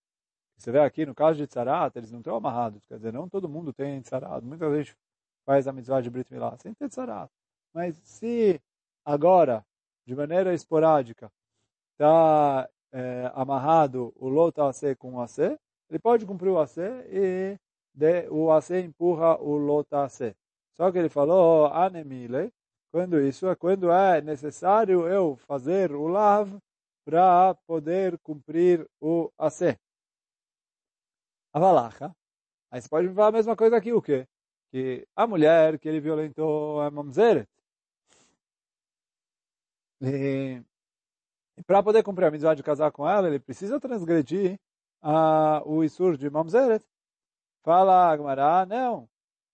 Você 0.57 0.73
vê 0.73 0.79
aqui, 0.81 1.05
no 1.05 1.15
caso 1.15 1.39
de 1.39 1.47
tzarat, 1.47 1.95
eles 1.97 2.11
não 2.11 2.21
estão 2.21 2.37
amarrados. 2.37 2.83
Quer 2.87 2.97
dizer, 2.97 3.13
não 3.13 3.29
todo 3.29 3.49
mundo 3.49 3.73
tem 3.73 4.01
tzarat. 4.01 4.43
Muita 4.45 4.75
gente 4.77 4.97
faz 5.45 5.69
a 5.69 5.73
mitzvah 5.73 6.01
de 6.01 6.11
Brit 6.11 6.33
Milá 6.33 6.57
sem 6.59 6.73
ter 6.75 6.89
tzarat. 6.89 7.31
Mas 7.75 7.97
se 8.05 8.61
agora, 9.05 9.65
de 10.07 10.15
maneira 10.15 10.55
esporádica, 10.55 11.31
está 11.93 12.69
é, 12.93 13.31
amarrado 13.35 14.13
o 14.17 14.29
lota 14.29 14.67
AC 14.67 14.97
com 14.97 15.15
o 15.15 15.21
AC, 15.21 15.59
ele 15.91 15.99
pode 15.99 16.25
cumprir 16.27 16.51
o 16.51 16.59
AC 16.59 16.79
e 17.11 17.59
de, 17.95 18.29
o 18.31 18.51
AC 18.51 18.71
empurra 18.83 19.37
o 19.41 19.57
lota 19.57 20.05
AC. 20.05 20.35
Só 20.75 20.91
que 20.91 20.99
ele 20.99 21.09
falou, 21.09 21.67
anemile, 21.67 22.53
quando 22.91 23.21
isso 23.21 23.49
é 23.49 23.55
quando 23.57 23.91
é 23.91 24.21
necessário 24.21 25.09
eu 25.09 25.37
fazer 25.37 25.93
o 25.93 26.09
lav 26.09 26.59
para 27.05 27.55
poder 27.67 28.19
cumprir 28.19 28.87
o 29.01 29.31
AC. 29.39 29.79
A 31.53 31.59
valacha. 31.59 32.15
Aí 32.71 32.81
você 32.81 32.89
pode 32.89 33.09
me 33.09 33.15
falar 33.15 33.29
a 33.29 33.33
mesma 33.33 33.57
coisa 33.57 33.77
aqui, 33.77 33.93
o 33.93 34.03
quê? 34.03 34.27
Que 34.71 35.07
a 35.17 35.27
mulher 35.27 35.79
que 35.79 35.89
ele 35.89 36.01
violentou 36.01 36.83
é 36.83 36.91
mamzeret. 36.91 37.49
E, 40.03 40.63
e 41.57 41.63
para 41.65 41.83
poder 41.83 42.03
cumprir 42.03 42.27
a 42.27 42.31
mitzvah 42.31 42.55
de 42.55 42.63
casar 42.63 42.93
com 42.93 43.09
ela, 43.09 43.29
ele 43.29 43.41
precisa 43.41 43.81
transgredir 43.81 44.59
uh, 45.03 45.63
o 45.67 45.85
Isur 45.85 46.17
de 46.17 46.31
mamzeret. 46.31 46.85
Fala 47.63 48.11
Agmará, 48.11 48.65
não. 48.67 49.09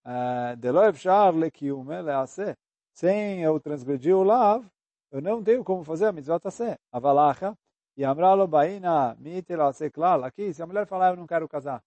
Eh, 0.05 0.55
Deloev 0.55 0.97
shar 0.97 1.35
lekiume 1.35 2.01
lease 2.01 2.55
sem 2.97 3.43
eu 3.43 3.59
transgredir 3.59 4.15
o 4.15 4.23
lav, 4.23 4.65
eu 5.11 5.21
não 5.21 5.43
tenho 5.43 5.63
como 5.63 5.83
fazer 5.83 6.07
a 6.07 6.11
mitzvah 6.11 6.39
taseh. 6.39 6.79
A 6.91 6.99
valacha, 6.99 7.55
e 7.95 8.03
amralo 8.03 8.47
baina 8.47 9.15
mitel 9.19 9.59
klal. 9.93 10.23
Aqui, 10.23 10.51
se 10.51 10.63
a 10.63 10.65
mulher 10.65 10.87
falar, 10.87 11.11
eu 11.11 11.15
não 11.15 11.27
quero 11.27 11.47
casar. 11.47 11.83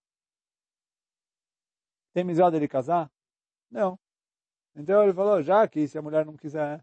Tem 2.13 2.23
mitzvah 2.23 2.49
dele 2.49 2.67
casar? 2.67 3.11
Não. 3.69 3.99
Então 4.73 5.03
ele 5.03 5.13
falou, 5.13 5.43
já 5.43 5.67
que 5.67 5.85
se 5.85 5.97
a 5.97 6.01
mulher 6.01 6.25
não 6.25 6.37
quiser, 6.37 6.81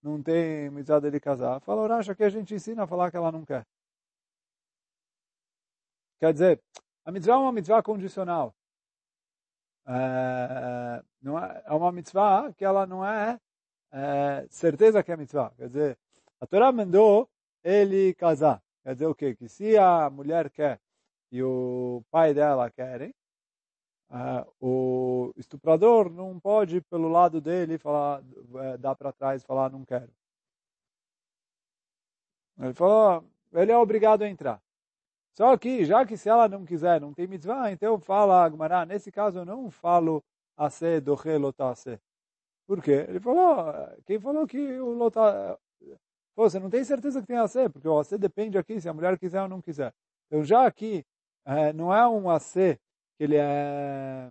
não 0.00 0.22
tem 0.22 0.70
mitzvah 0.70 1.00
dele 1.00 1.18
casar, 1.18 1.60
falou, 1.60 1.90
acha 1.92 2.14
que 2.14 2.22
a 2.22 2.30
gente 2.30 2.54
ensina 2.54 2.84
a 2.84 2.86
falar 2.86 3.10
que 3.10 3.16
ela 3.16 3.32
não 3.32 3.44
quer. 3.44 3.66
Quer 6.20 6.32
dizer, 6.32 6.62
a 7.04 7.10
mitzvah 7.10 7.34
é 7.34 7.36
uma 7.38 7.52
mitzvah 7.52 7.82
condicional. 7.82 8.54
É, 9.86 11.02
não 11.20 11.38
é, 11.38 11.62
é 11.66 11.72
uma 11.72 11.90
mitzvah 11.92 12.52
que 12.54 12.64
ela 12.64 12.86
não 12.86 13.04
é 13.04 13.40
é, 13.94 14.46
certeza 14.50 15.02
que 15.02 15.12
é 15.12 15.16
mitzvah. 15.16 15.52
Quer 15.56 15.68
dizer, 15.68 15.98
a 16.40 16.46
Torá 16.46 16.72
mandou 16.72 17.30
ele 17.62 18.12
casar. 18.14 18.60
Quer 18.82 18.94
dizer 18.94 19.06
o 19.06 19.14
quê? 19.14 19.34
Que 19.36 19.48
se 19.48 19.78
a 19.78 20.10
mulher 20.10 20.50
quer 20.50 20.80
e 21.30 21.42
o 21.42 22.02
pai 22.10 22.34
dela 22.34 22.70
querem, 22.70 23.14
uh, 24.10 24.52
o 24.60 25.32
estuprador 25.36 26.10
não 26.10 26.38
pode, 26.40 26.80
pelo 26.82 27.08
lado 27.08 27.40
dele, 27.40 27.78
falar, 27.78 28.20
uh, 28.20 28.78
dar 28.78 28.94
para 28.96 29.12
trás 29.12 29.42
e 29.42 29.46
falar, 29.46 29.70
não 29.70 29.84
quero. 29.84 30.10
Ele 32.58 32.74
falou, 32.74 33.24
ele 33.52 33.72
é 33.72 33.78
obrigado 33.78 34.22
a 34.22 34.28
entrar. 34.28 34.60
Só 35.32 35.56
que, 35.56 35.84
já 35.84 36.04
que 36.06 36.16
se 36.16 36.28
ela 36.28 36.48
não 36.48 36.64
quiser, 36.64 37.00
não 37.00 37.12
tem 37.12 37.26
mitzvah, 37.26 37.70
então 37.72 37.98
fala, 37.98 38.44
Agmará, 38.44 38.86
nesse 38.86 39.10
caso 39.10 39.40
eu 39.40 39.44
não 39.44 39.70
falo 39.70 40.22
a 40.56 40.70
se 40.70 41.00
do 41.00 41.14
relotase. 41.14 42.00
Por 42.66 42.82
quê? 42.82 43.04
Ele 43.08 43.20
falou, 43.20 43.72
quem 44.06 44.18
falou 44.18 44.46
que 44.46 44.58
o 44.80 44.92
lota... 44.92 45.58
Você 46.36 46.58
não 46.58 46.68
tem 46.70 46.82
certeza 46.82 47.20
que 47.20 47.26
tem 47.26 47.36
AC, 47.36 47.70
porque 47.72 47.86
o 47.86 47.98
AC 47.98 48.18
depende 48.18 48.58
aqui 48.58 48.80
se 48.80 48.88
a 48.88 48.92
mulher 48.92 49.18
quiser 49.18 49.42
ou 49.42 49.48
não 49.48 49.60
quiser. 49.60 49.92
Então 50.26 50.44
já 50.44 50.66
aqui, 50.66 51.04
é, 51.44 51.72
não 51.72 51.94
é 51.94 52.08
um 52.08 52.28
AC 52.28 52.78
que 53.16 53.24
ele 53.24 53.36
é 53.36 54.30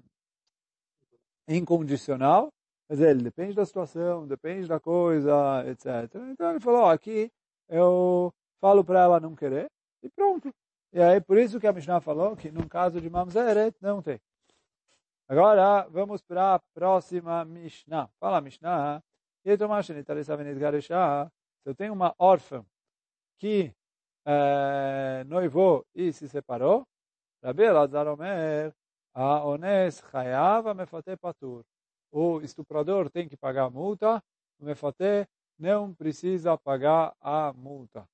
incondicional, 1.47 2.51
dizer, 2.89 3.11
ele 3.11 3.23
depende 3.23 3.53
da 3.53 3.65
situação, 3.65 4.27
depende 4.27 4.67
da 4.67 4.79
coisa, 4.79 5.63
etc. 5.67 6.13
Então 6.31 6.51
ele 6.51 6.59
falou, 6.59 6.85
aqui 6.85 7.31
eu 7.69 8.33
falo 8.59 8.83
para 8.83 9.01
ela 9.01 9.19
não 9.19 9.35
querer, 9.35 9.69
e 10.01 10.09
pronto. 10.09 10.53
E 10.91 11.01
aí, 11.01 11.19
por 11.21 11.37
isso 11.37 11.59
que 11.59 11.67
a 11.67 11.73
Mishnah 11.73 12.01
falou 12.01 12.35
que 12.35 12.51
num 12.51 12.67
caso 12.67 13.01
de 13.01 13.09
mamzeret, 13.09 13.75
não 13.81 14.01
tem. 14.01 14.19
Agora, 15.27 15.87
vamos 15.89 16.21
para 16.21 16.55
a 16.55 16.59
próxima 16.73 17.45
Mishnah. 17.45 18.09
Fala, 18.19 18.41
Mishnah. 18.41 19.01
Se 19.45 19.51
eu 21.65 21.75
tenho 21.75 21.93
uma 21.93 22.13
órfã 22.19 22.65
que 23.37 23.73
é, 24.25 25.23
noivou 25.25 25.85
e 25.95 26.11
se 26.11 26.27
separou, 26.27 26.85
Rabi 27.41 27.63
Elazar 27.63 28.07
Omer, 28.07 28.73
a 29.13 29.45
ones 29.45 30.01
chayav 30.11 30.73
mefate 30.75 31.15
patur. 31.17 31.63
O 32.11 32.41
estuprador 32.41 33.09
tem 33.09 33.27
que 33.27 33.37
pagar 33.37 33.65
a 33.65 33.69
multa, 33.69 34.23
o 34.59 34.65
mefate 34.65 35.27
não 35.57 35.93
precisa 35.93 36.57
pagar 36.57 37.15
a 37.21 37.53
multa. 37.53 38.07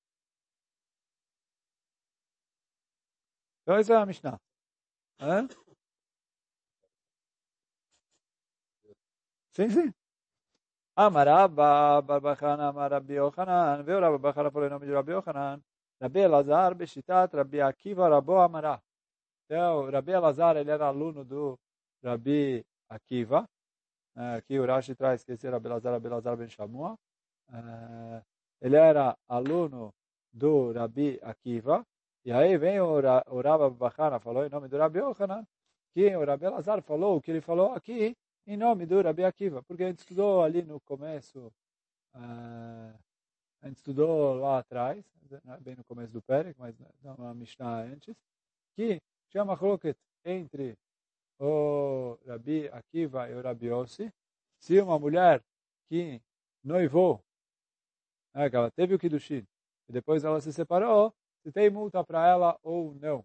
Então, 3.63 3.75
essa 3.78 3.94
é 3.94 3.98
a 3.98 4.06
Mishnah. 4.06 4.39
É? 5.20 5.69
Sim, 9.60 9.70
sim. 9.70 9.94
Amarabba, 10.96 12.01
Barbachana, 12.01 12.70
Amarabi 12.70 13.16
Yochanan, 13.16 13.84
veio 13.84 14.00
Rabbi 14.00 14.18
Bachana 14.18 14.50
falou 14.50 14.68
em 14.68 14.70
nome 14.70 14.86
de 14.86 14.94
Rabbi 14.94 15.12
Yochanan, 15.12 15.62
Rabbi 16.01 16.20
Elazar, 16.22 16.74
Beshitat, 16.75 17.36
Rabbi 17.36 17.60
Akiva, 17.60 18.08
Rabo 18.08 18.39
Amará. 18.39 18.82
Então, 19.46 19.92
Rabbi 19.92 20.13
Elazar, 20.13 20.56
ele 20.56 20.72
era 20.72 20.88
aluno 20.88 21.25
do 21.25 21.60
Rabbi 22.01 22.63
Akiva, 22.89 23.46
aqui 24.16 24.58
o 24.58 24.66
Rashi 24.66 24.96
traz 24.96 25.25
que 25.25 25.34
esse 25.34 25.46
Elazar, 25.46 25.92
Rabbi 25.92 26.08
Elazar 26.08 26.38
ben 26.38 26.48
Shamua, 26.48 26.96
ele 28.62 28.78
era 28.78 29.18
aluno 29.28 29.94
do 30.32 30.72
Rabbi 30.72 31.20
Akiva, 31.22 31.86
e 32.24 32.32
aí 32.32 32.58
vem 32.58 32.80
o, 32.80 32.94
o 32.96 33.42
Rabbi 33.42 33.75
Bachana, 33.75 34.22
falou 34.22 34.46
em 34.46 34.50
nome 34.50 34.70
do 34.70 34.78
Rabbi 34.78 35.00
Yochanan, 35.00 35.46
que 35.94 36.16
o 36.16 36.25
Rabbi 36.25 36.46
Elazar 36.46 36.82
falou 36.82 37.18
o 37.18 37.22
que 37.22 37.32
ele 37.32 37.42
falou 37.42 37.74
aqui, 37.74 38.16
em 38.50 38.58
nome 38.58 38.88
do 38.88 39.00
Rabi 39.00 39.24
Akiva, 39.24 39.62
porque 39.62 39.84
a 39.84 39.88
gente 39.89 40.00
estudou 40.00 40.41
ali 40.41 40.63
no 40.63 40.79
começo, 40.79 41.53
a 42.15 42.96
gente 43.65 43.77
estudou 43.77 44.34
lá 44.34 44.58
atrás, 44.58 45.06
bem 45.62 45.75
no 45.75 45.84
começo 45.84 46.12
do 46.12 46.20
Pérez, 46.20 46.58
mas 46.58 46.75
uma 47.03 47.32
Mishnah 47.36 47.84
antes, 47.84 48.18
que 48.75 49.00
tinha 49.29 49.44
uma 49.44 49.56
entre 50.25 50.75
o 51.38 52.18
Rabi 52.25 52.68
Akiva 52.70 53.29
e 53.29 53.36
o 53.36 53.41
Rabi 53.44 53.68
Yossi, 53.68 54.12
se 54.60 54.82
uma 54.82 54.98
mulher 54.98 55.44
que 55.88 56.20
noivou, 56.63 57.24
né, 58.34 58.50
que 58.50 58.56
ela 58.56 58.72
teve 58.72 58.96
o 58.96 59.00
Kiddushin, 59.00 59.46
e 59.88 59.94
depois 59.94 60.24
ela 60.24 60.41
se 60.41 60.51
separou, 60.51 61.13
se 61.44 61.51
tem 61.51 61.70
multa 61.70 62.03
para 62.03 62.27
ela 62.27 62.60
ou 62.63 62.96
não. 62.96 63.24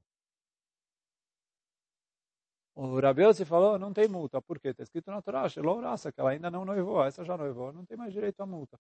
O 2.77 3.01
Rabiose 3.01 3.45
falou, 3.45 3.79
não 3.79 3.93
tem 3.93 4.09
multa. 4.09 4.43
Por 4.43 4.59
quê? 4.59 4.69
Está 4.69 4.83
escrito 4.83 5.11
na 5.11 5.23
Torá, 5.23 5.47
raça, 5.83 6.13
que 6.13 6.21
ela 6.21 6.31
ainda 6.31 6.51
não 6.51 6.65
noivou, 6.65 7.05
essa 7.05 7.25
já 7.25 7.37
noivou, 7.37 7.73
não 7.73 7.85
tem 7.85 7.97
mais 7.97 8.13
direito 8.13 8.41
à 8.41 8.47
multa. 8.47 8.79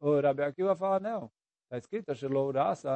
O 0.00 0.20
Rabi 0.20 0.42
Akiva 0.42 0.76
fala, 0.76 1.00
não. 1.00 1.30
Está 1.64 1.78
escrito 1.78 2.12
raça, 2.52 2.90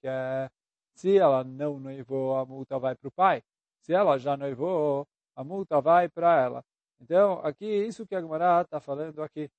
que 0.00 0.06
é, 0.08 0.50
se 0.94 1.16
ela 1.16 1.44
não 1.44 1.78
noivou, 1.80 2.36
a 2.36 2.44
multa 2.44 2.78
vai 2.78 2.94
para 2.94 3.08
o 3.08 3.12
pai. 3.12 3.42
Se 3.80 3.94
ela 3.94 4.18
já 4.18 4.36
noivou, 4.36 5.06
a 5.34 5.44
multa 5.44 5.80
vai 5.80 6.08
para 6.08 6.42
ela. 6.42 6.64
Então, 7.00 7.40
aqui, 7.44 7.64
isso 7.64 8.06
que 8.06 8.14
a 8.14 8.20
Gemara 8.20 8.62
está 8.62 8.80
falando 8.80 9.22
aqui. 9.22 9.50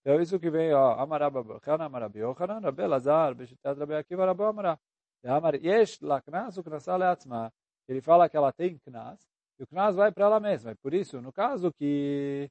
Então, 0.00 0.20
isso 0.22 0.38
que 0.38 0.48
vem, 0.50 0.72
ó, 0.72 0.92
Amarabba 0.92 1.42
Bachana, 1.42 1.84
Amarabi 1.84 2.20
Yochanan, 2.20 2.60
Rabi 2.60 2.86
Lazar, 2.86 3.34
Beshitat 3.34 3.78
Rabi 3.78 3.94
Akiva, 3.94 4.24
Rabi 4.24 4.42
Amara. 4.44 4.78
Amar, 5.24 5.56
Yesh 5.56 6.00
laknas 6.00 6.56
uknasa 6.56 6.96
leatzma. 6.96 7.52
Ele 7.88 8.00
fala 8.02 8.28
que 8.28 8.36
ela 8.36 8.52
tem 8.52 8.78
knas, 8.78 9.26
e 9.58 9.62
o 9.64 9.66
knas 9.66 9.96
vai 9.96 10.12
para 10.12 10.26
ela 10.26 10.40
mesma. 10.40 10.72
E 10.72 10.74
por 10.76 10.94
isso, 10.94 11.20
no 11.22 11.32
caso 11.32 11.72
que 11.72 12.50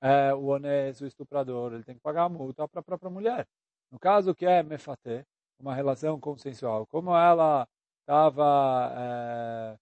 é, 0.00 0.32
o 0.34 0.46
honesto, 0.46 1.02
o 1.04 1.06
estuprador, 1.06 1.72
ele 1.72 1.84
tem 1.84 1.96
que 1.96 2.00
pagar 2.00 2.24
a 2.24 2.28
multa 2.28 2.68
para 2.68 2.80
a 2.80 2.82
própria 2.84 3.10
mulher. 3.10 3.46
No 3.90 3.98
caso 3.98 4.34
que 4.34 4.46
é 4.46 4.62
mefate, 4.62 5.26
uma 5.58 5.74
relação 5.74 6.20
consensual, 6.20 6.86
como 6.86 7.14
ela 7.16 7.66
estava, 8.02 8.92
é, 8.96 9.78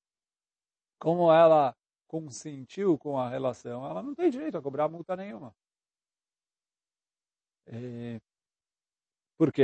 como 0.98 1.32
ela 1.32 1.74
consentiu 2.08 2.98
com 2.98 3.18
a 3.18 3.28
relação, 3.28 3.84
ela 3.86 4.02
não 4.02 4.14
tem 4.14 4.30
direito 4.30 4.56
a 4.58 4.62
cobrar 4.62 4.88
multa 4.88 5.16
nenhuma. 5.16 5.54
E, 7.68 8.20
porque 9.38 9.62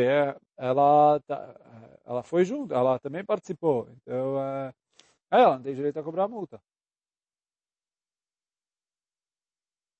ela, 0.56 1.20
tá, 1.26 2.00
ela 2.04 2.22
foi 2.22 2.44
junto, 2.44 2.74
ela 2.74 2.98
também 2.98 3.24
participou. 3.24 3.88
Então, 3.90 4.38
é, 4.40 4.74
ela 5.40 5.56
não 5.56 5.62
tem 5.62 5.74
direito 5.74 5.98
a 5.98 6.02
cobrar 6.02 6.24
a 6.24 6.28
multa. 6.28 6.62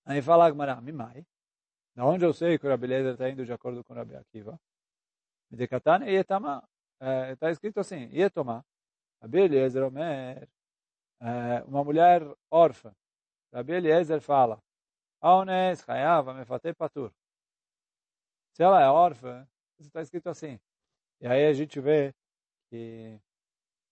Aí 0.04 0.20
fala 0.20 0.46
Agmará, 0.46 0.80
Mimai, 0.80 1.24
da 1.94 2.04
onde 2.04 2.24
eu 2.24 2.32
sei 2.32 2.58
que 2.58 2.66
o 2.66 2.70
Rabi 2.70 2.92
está 2.92 3.28
indo 3.28 3.44
de 3.44 3.52
acordo 3.52 3.84
com 3.84 3.92
o 3.92 3.96
Rabi 3.96 4.16
Akiva? 4.16 4.60
Medekatane 5.50 6.10
Yetama. 6.10 6.62
Está 7.30 7.50
escrito 7.50 7.80
assim, 7.80 8.08
Yetoma. 8.12 8.64
Rabi 9.20 9.40
Eliezer 9.40 9.84
Omer, 9.84 10.48
uma 11.66 11.84
mulher 11.84 12.22
órfã. 12.50 12.94
Rabi 13.52 13.74
Eliezer 13.74 14.20
fala, 14.20 14.60
Aones 15.20 15.88
Hayav 15.88 16.34
Mefate 16.34 16.74
Patur. 16.74 17.12
Se 18.54 18.62
ela 18.62 18.82
é 18.82 18.88
órfã, 18.88 19.48
está 19.78 20.02
escrito 20.02 20.28
assim. 20.28 20.60
E 21.20 21.26
aí 21.26 21.46
a 21.46 21.52
gente 21.52 21.80
vê 21.80 22.12
que... 22.68 23.20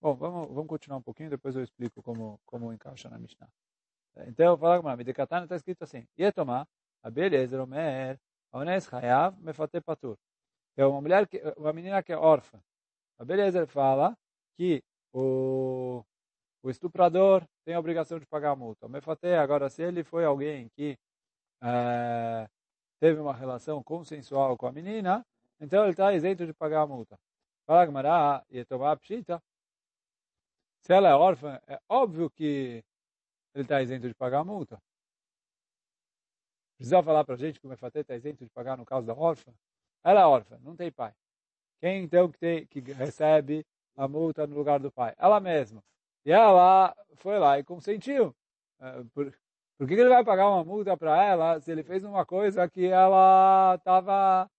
Bom, 0.01 0.15
vamos, 0.15 0.49
vamos 0.49 0.67
continuar 0.67 0.99
um 0.99 1.03
pouquinho, 1.03 1.29
depois 1.29 1.55
eu 1.55 1.63
explico 1.63 2.03
como, 2.03 2.41
como 2.47 2.73
encaixa 2.73 3.09
na 3.11 3.19
Mishnah. 3.19 3.49
Então, 4.27 4.57
fala 4.57 4.81
com 4.81 4.89
a 4.89 4.97
Midekatana 4.97 5.45
está 5.45 5.57
escrito 5.57 5.83
assim. 5.85 6.07
Yetomá, 6.19 6.67
Abeliezer 7.03 7.61
Omer, 7.61 8.19
Aones 8.51 8.93
Hayav 8.93 9.37
Mefate 9.41 9.81
Patur. 9.81 10.17
É 10.77 10.87
uma 10.87 11.01
mulher, 11.03 11.27
que, 11.29 11.43
uma 11.57 11.73
menina 11.73 12.03
que 12.03 12.13
é 12.13 12.17
órfã. 12.17 12.59
A 13.19 13.25
Beleza 13.25 13.67
fala 13.67 14.17
que 14.57 14.83
o, 15.13 16.03
o 16.63 16.71
estuprador 16.71 17.45
tem 17.65 17.75
a 17.75 17.79
obrigação 17.79 18.19
de 18.19 18.27
pagar 18.27 18.53
a 18.53 18.57
multa. 18.57 18.87
O 18.87 18.89
Mefaté, 18.89 19.39
agora, 19.39 19.69
se 19.69 19.83
ele 19.83 20.03
foi 20.03 20.25
alguém 20.25 20.71
que 20.71 20.97
é, 21.63 22.49
teve 22.99 23.21
uma 23.21 23.35
relação 23.35 23.83
consensual 23.83 24.57
com 24.57 24.67
a 24.67 24.73
menina, 24.73 25.23
então 25.61 25.83
ele 25.83 25.91
está 25.91 26.15
isento 26.15 26.47
de 26.47 26.55
pagar 26.55 26.83
a 26.83 26.87
multa. 26.87 27.19
Fala 27.67 27.85
Gmará 27.85 28.43
e 28.49 28.65
tomar 28.65 28.97
pshita. 28.97 29.43
Se 30.81 30.93
ela 30.93 31.09
é 31.09 31.15
órfã, 31.15 31.61
é 31.67 31.81
óbvio 31.89 32.31
que 32.31 32.83
ele 33.55 33.65
está 33.65 33.83
isento 33.83 34.09
de 34.09 34.15
pagar 34.15 34.41
a 34.41 34.45
multa. 34.45 34.81
Precisa 36.77 37.03
falar 37.03 37.25
para 37.25 37.35
a 37.35 37.39
gente 37.39 37.61
que 37.61 37.67
o 37.67 37.69
Mefaté 37.69 38.01
está 38.01 38.17
isento 38.17 38.45
de 38.45 38.51
pagar 38.51 38.77
no 38.77 38.87
caso 38.87 39.07
da 39.07 39.15
órfã? 39.15 39.53
Ela 40.03 40.23
é 40.23 40.25
órfã, 40.25 40.59
não 40.63 40.75
tem 40.75 40.91
pai. 40.91 41.13
Quem 41.81 42.05
então 42.05 42.31
que, 42.31 42.39
tem, 42.39 42.67
que 42.67 42.81
recebe 42.93 43.67
a 43.97 44.09
multa 44.09 44.47
no 44.47 44.57
lugar 44.57 44.81
do 44.81 44.91
pai? 44.91 45.15
Ela 45.19 45.41
mesma. 45.41 45.83
E 46.25 46.33
ela 46.33 46.95
foi 47.17 47.39
lá 47.39 47.59
e 47.59 47.65
consentiu. 47.65 48.35
É, 48.81 49.05
por, 49.13 49.33
por 49.77 49.87
que 49.87 49.95
ele 49.95 50.09
vai 50.09 50.25
pagar 50.25 50.49
uma 50.49 50.65
multa 50.65 50.97
para 50.97 51.23
ela 51.23 51.61
se 51.61 51.71
ele 51.71 51.83
fez 51.83 52.05
uma 52.05 52.25
coisa 52.25 52.69
que 52.69 52.87
ela 52.87 53.75
estava 53.77 54.51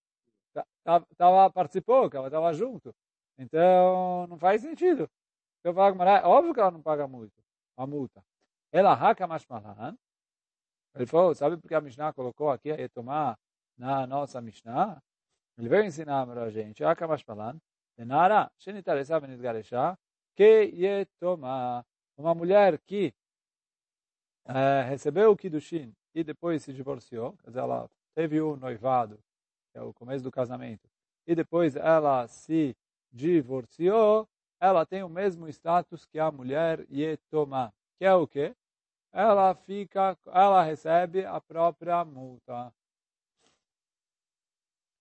tava, 1.18 1.50
participou, 1.52 2.10
que 2.10 2.18
ela 2.18 2.28
estava 2.28 2.54
junto? 2.54 2.94
Então, 3.38 4.28
não 4.28 4.38
faz 4.38 4.62
sentido. 4.62 5.10
Eu 5.64 5.74
falo, 5.74 6.02
é 6.04 6.26
óbvio 6.26 6.54
que 6.54 6.60
ela 6.60 6.72
não 6.72 6.82
paga 6.82 7.08
muito, 7.08 7.34
a 7.78 7.86
multa. 7.86 8.24
Ela 8.72 8.94
raca 8.94 9.28
mais 9.28 9.46
malan. 9.46 9.98
Ele 10.96 11.06
falou, 11.06 11.34
sabe 11.36 11.58
por 11.58 11.68
que 11.68 11.76
a 11.76 11.82
Mishnah 11.82 12.14
colocou 12.14 12.50
aqui 12.50 12.72
a 12.72 12.90
tomar 12.90 13.38
na 13.78 14.06
nossa 14.08 14.42
Mishnah? 14.42 15.02
Ele 15.58 15.70
veio 15.70 15.86
ensinar 15.86 16.26
para 16.26 16.44
a 16.44 16.50
gente, 16.50 16.84
Akamash 16.84 17.24
Palan, 17.24 17.60
Nara, 17.98 18.52
Shenitaresa 18.58 19.20
Benitgaresha, 19.20 19.98
que 20.36 20.72
Yetoma, 20.74 21.86
uma 22.18 22.34
mulher 22.34 22.80
que 22.80 23.14
é, 24.46 24.82
recebeu 24.84 25.32
o 25.32 25.38
Kiddushin 25.38 25.94
e 26.14 26.24
depois 26.24 26.64
se 26.64 26.74
divorciou, 26.74 27.38
quer 27.38 27.50
dizer, 27.50 27.60
ela 27.60 27.90
teve 28.16 28.42
um 28.42 28.56
noivado, 28.56 29.20
que 29.72 29.78
é 29.78 29.82
o 29.82 29.94
começo 29.94 30.24
do 30.24 30.32
casamento, 30.32 30.90
e 31.28 31.36
depois 31.36 31.76
ela 31.76 32.28
se 32.28 32.76
divorciou, 33.12 34.28
ela 34.62 34.86
tem 34.86 35.02
o 35.04 35.10
mesmo 35.10 35.48
status 35.50 36.06
que 36.06 36.20
a 36.20 36.32
mulher 36.32 36.86
Yetoma, 36.92 37.74
que 37.98 38.06
é 38.06 38.14
o 38.14 38.28
quê? 38.28 38.56
Ela 39.12 39.56
fica, 39.56 40.16
ela 40.28 40.64
recebe 40.64 41.26
a 41.26 41.42
própria 41.42 42.06
multa. 42.06 42.72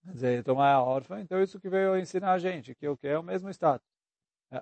Quer 0.02 0.12
dizer, 0.12 0.44
tomar 0.44 0.72
a 0.72 0.82
órfã, 0.82 1.20
então 1.20 1.42
isso 1.42 1.60
que 1.60 1.68
veio 1.68 1.96
ensinar 1.98 2.32
a 2.32 2.38
gente, 2.38 2.74
que 2.74 2.88
o 2.88 2.96
que 2.96 3.06
é 3.06 3.18
o 3.18 3.22
mesmo 3.22 3.50
status. 3.50 3.86
É, 4.50 4.60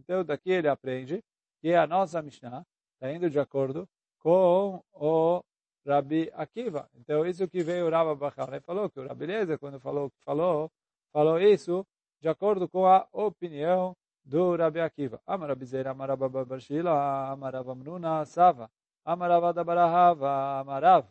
então 0.00 0.24
daqui 0.24 0.50
ele 0.50 0.68
aprende 0.68 1.24
que 1.60 1.74
a 1.74 1.86
nossa 1.86 2.20
Mishnah 2.20 2.66
está 2.94 3.10
indo 3.12 3.30
de 3.30 3.38
acordo 3.38 3.88
com 4.18 4.82
o 4.92 5.42
Rabi 5.86 6.30
Akiva. 6.34 6.90
Então 6.94 7.24
isso 7.24 7.48
que 7.48 7.62
veio 7.62 7.86
o 7.86 7.90
Rabbi 7.90 8.18
Bachar 8.18 8.60
falou, 8.62 8.90
que 8.90 8.98
o 8.98 9.06
Rabi 9.06 9.26
Lezer, 9.26 9.58
quando 9.58 9.78
falou, 9.78 10.10
falou, 10.24 10.70
falou 11.14 11.38
isso 11.40 11.86
de 12.20 12.28
acordo 12.28 12.68
com 12.68 12.86
a 12.86 13.06
opinião 13.12 13.96
do 14.24 14.56
Rabi 14.56 14.80
Akiva. 14.80 15.20
Amarabi 15.26 15.64
Zera, 15.64 15.92
Amarababa 15.92 16.44
Barshila, 16.44 17.30
Amarabamnuna, 17.30 18.24
Sava, 18.24 18.68
Amarava 19.04 19.52
Dabarahava, 19.52 20.60
Amarav. 20.60 21.06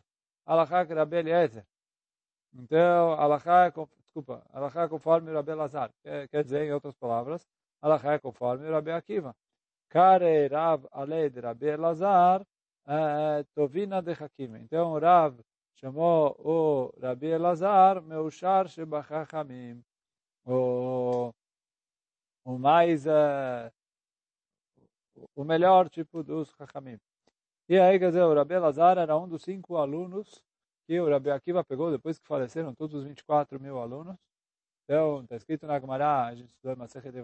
Alachá 0.46 0.86
que 0.86 0.94
Rabi 0.94 1.18
Eliezer. 1.18 1.66
Então, 2.54 3.13
Alachá 3.13 3.68
é, 3.68 3.72
desculpa, 3.72 4.44
Alachá 4.52 4.84
é 4.84 4.89
conforme 4.89 5.32
Rabi 5.32 5.54
Lazar. 5.54 5.89
Quer 6.30 6.44
dizer, 6.44 6.66
em 6.66 6.74
outras 6.74 6.96
palavras, 6.96 7.48
Alachá 7.82 8.13
é 8.13 8.20
conforme 8.20 8.70
Rabi 8.70 8.92
Akiva. 8.92 9.34
Kare 9.89 10.48
Rav 10.48 10.86
Ale 10.92 11.30
de 11.30 11.39
Rabi 11.39 11.78
Lazar, 11.78 12.46
eh, 12.88 13.46
Tovina 13.56 14.02
de 14.02 14.13
Hakim. 14.13 14.56
Então, 14.58 15.00
Rav 15.00 15.39
chamou 15.76 16.36
o 16.39 16.94
Rabi 17.00 17.38
Lazar, 17.38 18.02
Meushar 18.02 18.68
Shebachachamim. 18.68 19.84
O, 20.46 21.34
o 22.44 22.58
mais, 22.58 23.06
uh, 23.06 23.72
o 25.36 25.44
melhor 25.44 25.90
tipo 25.90 26.24
dos 26.24 26.50
Chachamim. 26.58 27.00
E 27.70 27.80
aí, 27.80 27.98
quer 27.98 28.10
dizer, 28.10 28.24
o 28.24 28.34
Rabi 28.34 28.60
Lazar 28.60 28.98
era 28.98 29.18
um 29.18 29.28
dos 29.28 29.44
cinco 29.44 29.78
alunos 29.78 30.44
que 30.86 31.00
o 31.00 31.10
Rabi 31.10 31.32
Akiva 31.32 31.64
pegou 31.64 31.92
depois 31.92 32.20
que 32.20 32.28
faleceram 32.28 32.76
todos 32.76 32.96
os 32.96 33.06
24 33.06 33.60
mil 33.60 33.80
alunos. 33.80 34.18
Então, 34.84 35.22
está 35.24 35.36
escrito 35.38 35.66
na 35.66 35.80
Gemara, 35.80 36.26
a 36.26 36.36
gente 36.36 36.50
estudou 36.50 36.74
em 36.74 36.78
Masechet 36.78 37.16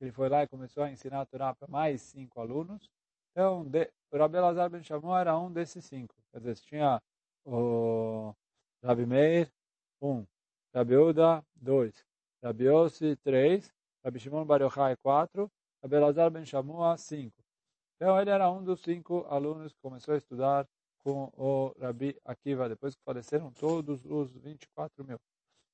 ele 0.00 0.12
foi 0.12 0.28
lá 0.28 0.42
e 0.42 0.48
começou 0.48 0.82
a 0.82 0.90
ensinar 0.90 1.20
a 1.20 1.26
Torá 1.26 1.54
para 1.54 1.68
mais 1.68 2.02
cinco 2.02 2.40
alunos. 2.40 2.90
Então, 3.30 3.64
de, 3.64 3.90
o 4.10 4.18
Rabi 4.18 4.38
Lazar 4.38 4.68
Ben 4.68 4.82
Shamon 4.82 5.16
era 5.16 5.38
um 5.38 5.52
desses 5.52 5.84
cinco. 5.84 6.14
Quer 6.32 6.38
dizer, 6.38 6.56
tinha 6.56 7.00
o 7.44 8.34
Rabi 8.82 9.06
Meir, 9.06 9.50
um. 10.00 10.26
Rabi 10.74 10.96
Uda, 10.96 11.44
dois. 11.54 12.04
Rabi 12.44 12.64
Yossi, 12.64 13.16
três. 13.16 13.72
Rabi 14.04 14.20
Shimon 14.20 14.44
Bar 14.44 14.60
Yochai, 14.60 14.96
quatro. 14.96 15.50
Rabi 15.82 15.98
Lazar 15.98 16.30
Ben 16.30 16.44
Shamua, 16.44 16.96
cinco. 16.98 17.42
Então 17.96 18.20
ele 18.20 18.30
era 18.30 18.50
um 18.50 18.62
dos 18.62 18.80
cinco 18.82 19.24
alunos 19.30 19.72
que 19.72 19.78
começou 19.80 20.14
a 20.14 20.18
estudar 20.18 20.68
com 20.98 21.30
o 21.36 21.74
Rabi 21.80 22.18
Akiva, 22.24 22.68
depois 22.68 22.94
que 22.94 23.02
faleceram 23.02 23.52
todos 23.52 24.04
os 24.04 24.36
24 24.36 25.04
mil. 25.04 25.18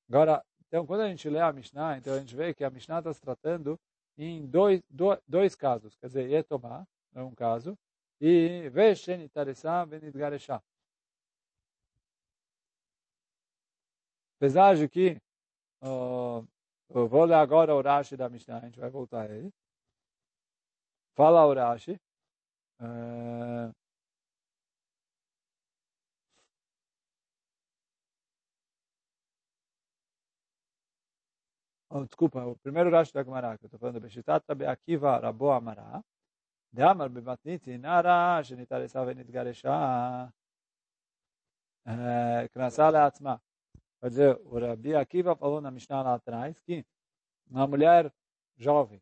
Agora, 0.09 0.45
então 0.67 0.87
quando 0.87 1.03
a 1.03 1.09
gente 1.09 1.29
lê 1.29 1.41
a 1.41 1.53
Mishnah, 1.53 1.99
então 1.99 2.15
a 2.15 2.19
gente 2.19 2.35
vê 2.35 2.53
que 2.53 2.65
a 2.65 2.71
Mishnah 2.71 2.99
está 2.99 3.13
se 3.13 3.21
tratando 3.21 3.79
em 4.19 4.47
dois, 4.47 4.83
dois 5.27 5.55
casos, 5.55 5.97
quer 5.97 6.09
dizer, 6.09 6.29
Yetomá 6.31 6.87
é 7.15 7.23
um 7.23 7.35
caso, 7.35 7.77
e 8.21 8.69
Veshen 8.71 9.23
Itaressá 9.25 9.87
Benidgaresha. 9.87 10.63
Apesar 14.37 14.77
de 14.77 14.89
que, 14.89 15.17
eu 16.91 17.09
vou 17.09 17.25
ler 17.25 17.35
agora 17.35 17.75
o 17.75 17.83
Rashi 17.83 18.17
da 18.17 18.29
Mishnah, 18.29 18.59
a 18.59 18.61
gente 18.67 18.79
vai 18.81 18.91
voltar 18.91 19.23
a 19.23 19.35
ele. 19.35 19.51
Fala 21.15 21.47
o 21.47 21.55
Rashi, 21.55 22.01
Uh, 22.83 23.71
oh, 31.91 32.05
desculpa, 32.05 32.45
o 32.47 32.57
primeiro 32.57 32.91
Rashi 32.91 33.13
da 33.13 33.23
Gemara 33.23 33.59
que 33.59 33.65
eu 33.65 33.67
estou 33.67 33.79
falando, 33.79 34.01
Beshitat 34.01 34.45
Akiva 34.67 35.19
Rabo 35.19 35.51
Amara, 35.51 36.03
de 36.73 36.83
Amar 36.83 37.11
Bematniti 37.11 37.77
Nara, 37.79 38.43
Shenitaresa 38.43 39.05
Venitgaresha, 39.05 40.33
Knasa 42.55 42.89
Leatzma. 42.91 43.41
Quer 44.01 44.09
dizer, 44.09 44.41
o 44.45 44.59
Rabi 44.59 44.95
Akiva 44.95 45.37
falou 45.37 45.61
na 45.61 45.71
Mishnah 45.71 46.03
lá 46.03 46.15
atrás 46.15 46.59
que 46.61 46.85
uma 47.51 47.67
mulher 47.67 48.13
jovem 48.57 49.01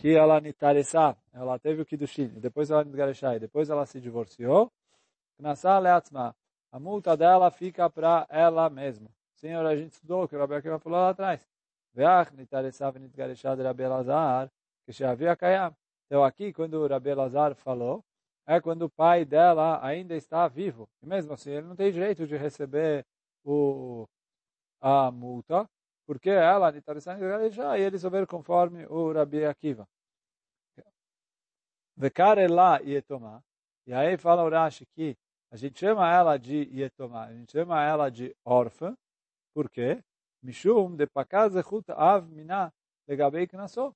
que 0.00 0.14
ela 0.14 0.40
nitaressá, 0.40 1.16
ela 1.32 1.58
teve 1.58 1.82
o 1.82 1.86
kiddushin, 1.86 2.28
depois 2.40 2.70
ela 2.70 2.84
nitgareshá, 2.84 3.36
depois 3.38 3.68
ela 3.68 3.84
se 3.86 4.00
divorciou, 4.00 4.70
knassá 5.36 5.78
leatzma, 5.78 6.36
a 6.70 6.78
multa 6.78 7.16
dela 7.16 7.50
fica 7.50 7.88
para 7.90 8.26
ela 8.28 8.68
mesma. 8.70 9.10
Senhor, 9.34 9.64
a 9.64 9.76
gente 9.76 9.92
estudou 9.92 10.28
que 10.28 10.36
o 10.36 10.38
Rabi 10.38 10.54
Akiva 10.54 10.78
falou 10.78 10.98
lá 10.98 11.10
atrás. 11.10 11.46
Veach 11.94 12.34
nitaressá 12.34 12.90
venitgareshá 12.90 13.54
de 13.54 13.62
Rabi 13.62 13.82
Elazar, 13.82 14.50
que 14.84 14.92
se 14.92 15.04
havia 15.04 15.34
kayam. 15.36 15.74
Então 16.06 16.22
aqui, 16.22 16.52
quando 16.52 16.74
o 16.74 16.86
Rabi 16.86 17.10
Elazar 17.10 17.54
falou, 17.54 18.04
é 18.46 18.60
quando 18.60 18.82
o 18.82 18.90
pai 18.90 19.24
dela 19.24 19.78
ainda 19.84 20.14
está 20.14 20.46
vivo. 20.48 20.88
E 21.02 21.06
mesmo 21.06 21.32
assim, 21.32 21.50
ele 21.50 21.66
não 21.66 21.76
tem 21.76 21.90
direito 21.92 22.26
de 22.26 22.36
receber 22.36 23.06
o, 23.44 24.08
a 24.80 25.10
multa, 25.10 25.68
porque 26.06 26.30
ela, 26.30 26.72
e 26.72 27.82
eles 27.82 28.00
souberam 28.00 28.26
conforme 28.26 28.86
o 28.86 29.12
Rabi 29.12 29.44
Akiva. 29.44 29.86
Vekare 31.96 32.46
lá 32.46 32.78
Yetomá. 32.78 33.42
E 33.86 33.92
aí 33.92 34.16
fala 34.16 34.44
o 34.44 34.50
Rashi 34.50 34.86
que 34.94 35.16
a 35.50 35.56
gente 35.56 35.80
chama 35.80 36.10
ela 36.12 36.36
de 36.38 36.68
Yetomá, 36.72 37.24
a 37.24 37.34
gente 37.34 37.52
chama 37.52 37.82
ela 37.82 38.10
de 38.10 38.34
órfã, 38.44 38.96
por 39.54 39.68
quê? 39.68 40.00
Mishum 40.40 40.94
de 40.94 41.06
pakazechut 41.06 41.90
av 41.90 42.28
mina 42.30 42.72
legabei 43.08 43.46
knaso. 43.46 43.92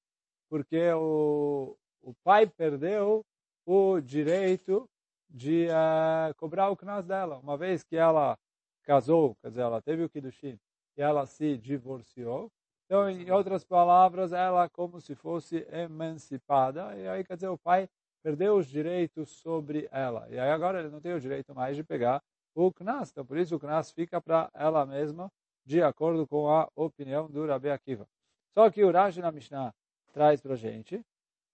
Porque 0.48 0.90
o, 0.92 1.76
o 2.02 2.12
pai 2.24 2.46
perdeu 2.48 3.24
o 3.64 4.00
direito 4.00 4.88
de 5.30 5.68
uh, 5.68 6.34
cobrar 6.36 6.68
o 6.70 6.76
knas 6.76 7.06
dela. 7.06 7.38
Uma 7.38 7.56
vez 7.56 7.84
que 7.84 7.96
ela 7.96 8.36
casou, 8.82 9.36
quer 9.36 9.50
dizer, 9.50 9.62
ela 9.62 9.80
teve 9.80 10.02
o 10.02 10.10
Kiddushin 10.10 10.58
e 10.96 11.02
ela 11.02 11.26
se 11.26 11.56
divorciou. 11.58 12.50
Então, 12.86 13.08
em 13.08 13.30
outras 13.30 13.64
palavras, 13.64 14.32
ela 14.32 14.68
como 14.68 15.00
se 15.00 15.14
fosse 15.14 15.66
emancipada. 15.72 16.94
E 16.96 17.08
aí, 17.08 17.24
quer 17.24 17.36
dizer, 17.36 17.48
o 17.48 17.58
pai 17.58 17.88
perdeu 18.22 18.56
os 18.56 18.66
direitos 18.66 19.30
sobre 19.30 19.88
ela. 19.90 20.28
E 20.30 20.38
aí 20.38 20.50
agora 20.50 20.80
ele 20.80 20.90
não 20.90 21.00
tem 21.00 21.14
o 21.14 21.20
direito 21.20 21.54
mais 21.54 21.76
de 21.76 21.82
pegar 21.82 22.22
o 22.54 22.72
Knas. 22.72 23.10
Então, 23.10 23.24
por 23.24 23.36
isso 23.36 23.56
o 23.56 23.58
Knas 23.58 23.90
fica 23.90 24.20
para 24.20 24.50
ela 24.54 24.86
mesma, 24.86 25.30
de 25.64 25.82
acordo 25.82 26.26
com 26.26 26.48
a 26.48 26.68
opinião 26.76 27.28
do 27.28 27.46
Rabi 27.46 27.70
Akiva. 27.70 28.06
Só 28.54 28.70
que 28.70 28.84
o 28.84 28.90
Rashi 28.90 29.20
na 29.20 29.32
Mishnah 29.32 29.72
traz 30.12 30.40
para 30.40 30.54
gente 30.54 31.02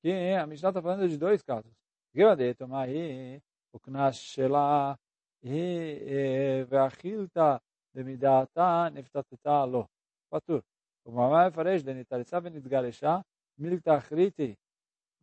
que 0.02 0.10
a 0.12 0.46
Mishnah 0.46 0.70
está 0.70 0.82
falando 0.82 1.08
de 1.08 1.16
dois 1.16 1.42
casos. 1.42 1.72
O 3.72 3.78
Knas 3.78 4.16
Shelah 4.16 4.98
e 5.42 6.64
Vachilta 6.68 7.62
במידעתה 7.97 8.87
נפתתתה 8.93 9.65
לו. 9.65 9.85
פטור. 10.29 10.59
ומאמר 11.05 11.47
מפרש 11.47 11.81
דנתרצה 11.81 12.39
ונתגרשה 12.43 13.17
מילתא 13.57 13.97
אחריתי 13.97 14.55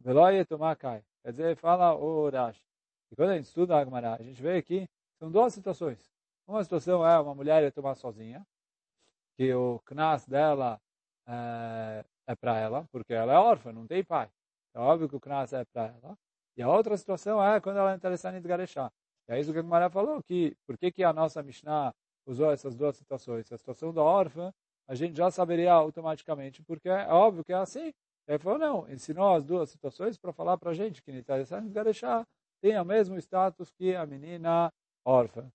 ולא 0.01 0.31
יתומה 0.31 0.75
קאי. 0.75 1.01
Quer 1.23 1.33
dizer, 1.33 1.57
fala 1.57 1.95
o 1.95 2.31
Rashi. 2.31 2.65
E 3.11 3.17
quando 3.17 3.31
a 3.31 3.37
gente 3.37 3.47
estuda 3.47 3.77
a 3.77 3.81
Agmará, 3.81 4.15
a 4.15 4.23
gente 4.23 4.41
vê 4.41 4.63
que 4.63 4.89
são 5.19 5.31
duas 5.31 5.53
situações. 5.53 6.11
Uma 6.47 6.65
situação 6.65 7.07
é 7.07 7.19
uma 7.21 7.35
mulher 7.35 7.63
ir 7.63 7.73
tomar 7.73 7.95
sozinha, 7.95 8.43
que 9.37 9.53
o 9.53 9.81
knas 9.81 10.27
dela 10.27 10.81
é, 11.27 12.05
é 12.27 12.35
para 12.35 12.59
ela, 12.59 12.87
porque 12.91 13.13
ela 13.13 13.33
é 13.35 13.39
órfã, 13.39 13.73
não 13.73 13.87
tem 13.87 14.03
pai. 14.03 14.31
É 14.75 14.79
óbvio 14.79 15.09
que 15.09 15.17
o 15.17 15.21
knas 15.21 15.53
é 15.53 15.65
para 15.67 15.89
ela. 15.89 16.19
E 16.57 16.63
a 16.63 16.69
outra 16.69 16.97
situação 16.97 17.43
é 17.43 17.61
quando 17.61 17.79
ela 17.79 17.93
é 17.93 17.97
interessada 17.97 18.37
em 18.37 18.41
desgarechar. 18.41 18.91
E 19.29 19.33
é 19.33 19.41
isso 19.41 19.53
que 19.53 19.59
a 19.59 19.63
Gemara 19.63 19.91
falou, 19.91 20.23
que 20.23 20.57
por 20.67 20.79
que, 20.79 20.91
que 20.91 21.05
a 21.05 21.13
nossa 21.13 21.43
Mishnah 21.43 21.93
usou 22.26 22.52
essas 22.52 22.76
duas 22.76 22.96
situações? 22.96 23.52
A 23.52 23.58
situação 23.58 23.94
da 23.94 24.02
órfã, 24.02 24.54
a 24.88 24.96
gente 24.96 25.16
já 25.16 25.30
saberia 25.32 25.74
automaticamente, 25.74 26.62
porque 26.64 26.90
é 26.90 27.08
óbvio 27.08 27.44
que 27.44 27.54
é 27.54 27.58
assim. 27.58 27.94
Ele 28.28 28.40
falou, 28.40 28.58
não, 28.58 28.90
ensinou 28.90 29.36
as 29.36 29.46
duas 29.46 29.70
situações 29.70 30.18
para 30.18 30.34
falar 30.34 30.58
para 30.58 30.72
a 30.72 30.74
gente 30.74 31.02
que 31.02 31.12
Nitarissá 31.12 31.60
Garechá 31.60 32.26
tem 32.62 32.80
o 32.80 32.86
mesmo 32.86 33.18
status 33.18 33.70
que 33.72 33.96
a 33.96 34.06
menina 34.06 34.72
órfã. 35.06 35.52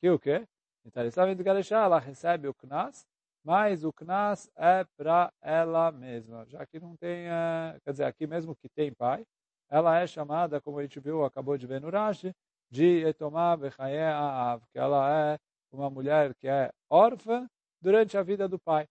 Que 0.00 0.10
o 0.10 0.18
quê? 0.18 0.46
Nitarissá 0.84 1.32
Garechá, 1.34 1.84
ela 1.84 1.98
recebe 2.00 2.48
o 2.48 2.54
Knas, 2.54 3.06
mas 3.44 3.84
o 3.84 3.92
Knas 3.92 4.50
é 4.56 4.84
para 4.96 5.32
ela 5.40 5.92
mesma, 5.92 6.44
já 6.46 6.66
que 6.66 6.80
não 6.80 6.96
tem, 6.96 7.26
eh, 7.28 7.78
quer 7.84 7.92
dizer, 7.92 8.04
aqui 8.04 8.26
mesmo 8.26 8.56
que 8.56 8.68
tem 8.68 8.92
pai, 8.92 9.24
ela 9.70 9.98
é 9.98 10.06
chamada, 10.06 10.60
como 10.60 10.78
a 10.78 10.82
gente 10.82 11.00
viu, 11.00 11.24
acabou 11.24 11.56
de 11.56 11.66
ver 11.66 11.80
no 11.80 11.88
Rashi, 11.88 12.34
de 12.72 13.04
Etomá 13.04 13.54
Bechaye 13.54 14.00
Aav, 14.00 14.62
que 14.72 14.78
ela 14.78 15.34
é 15.34 15.38
uma 15.70 15.90
mulher 15.90 16.34
que 16.36 16.48
é 16.48 16.72
órfã 16.88 17.46
durante 17.78 18.16
a 18.16 18.22
vida 18.22 18.48
do 18.48 18.58
pai. 18.58 18.88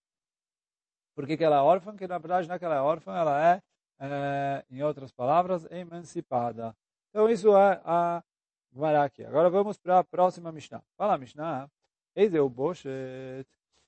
Por 1.16 1.26
que, 1.26 1.36
que 1.36 1.44
ela 1.44 1.58
é 1.58 1.62
órfã? 1.62 1.92
Porque 1.92 2.08
na 2.08 2.20
verdade 2.20 2.48
não 2.48 2.56
é 2.56 2.60
que 2.60 2.66
ela 2.66 2.76
é 2.76 2.80
órfã, 2.80 3.18
ela 3.18 3.54
é, 3.54 3.62
é 4.00 4.66
em 4.70 4.84
outras 4.84 5.12
palavras, 5.12 5.66
emancipada. 5.72 6.76
Então 7.10 7.28
isso 7.28 7.58
é 7.58 7.82
a 7.84 8.24
Gemara 8.72 9.04
aqui. 9.04 9.26
Agora 9.26 9.50
vamos 9.50 9.80
para 9.80 9.98
a 9.98 10.04
próxima 10.04 10.52
Mishnah. 10.52 10.84
Fala 10.96 11.18
Mishnah, 11.18 11.68
eis 12.16 12.32
o 12.36 12.48
Boshet. 12.48 13.48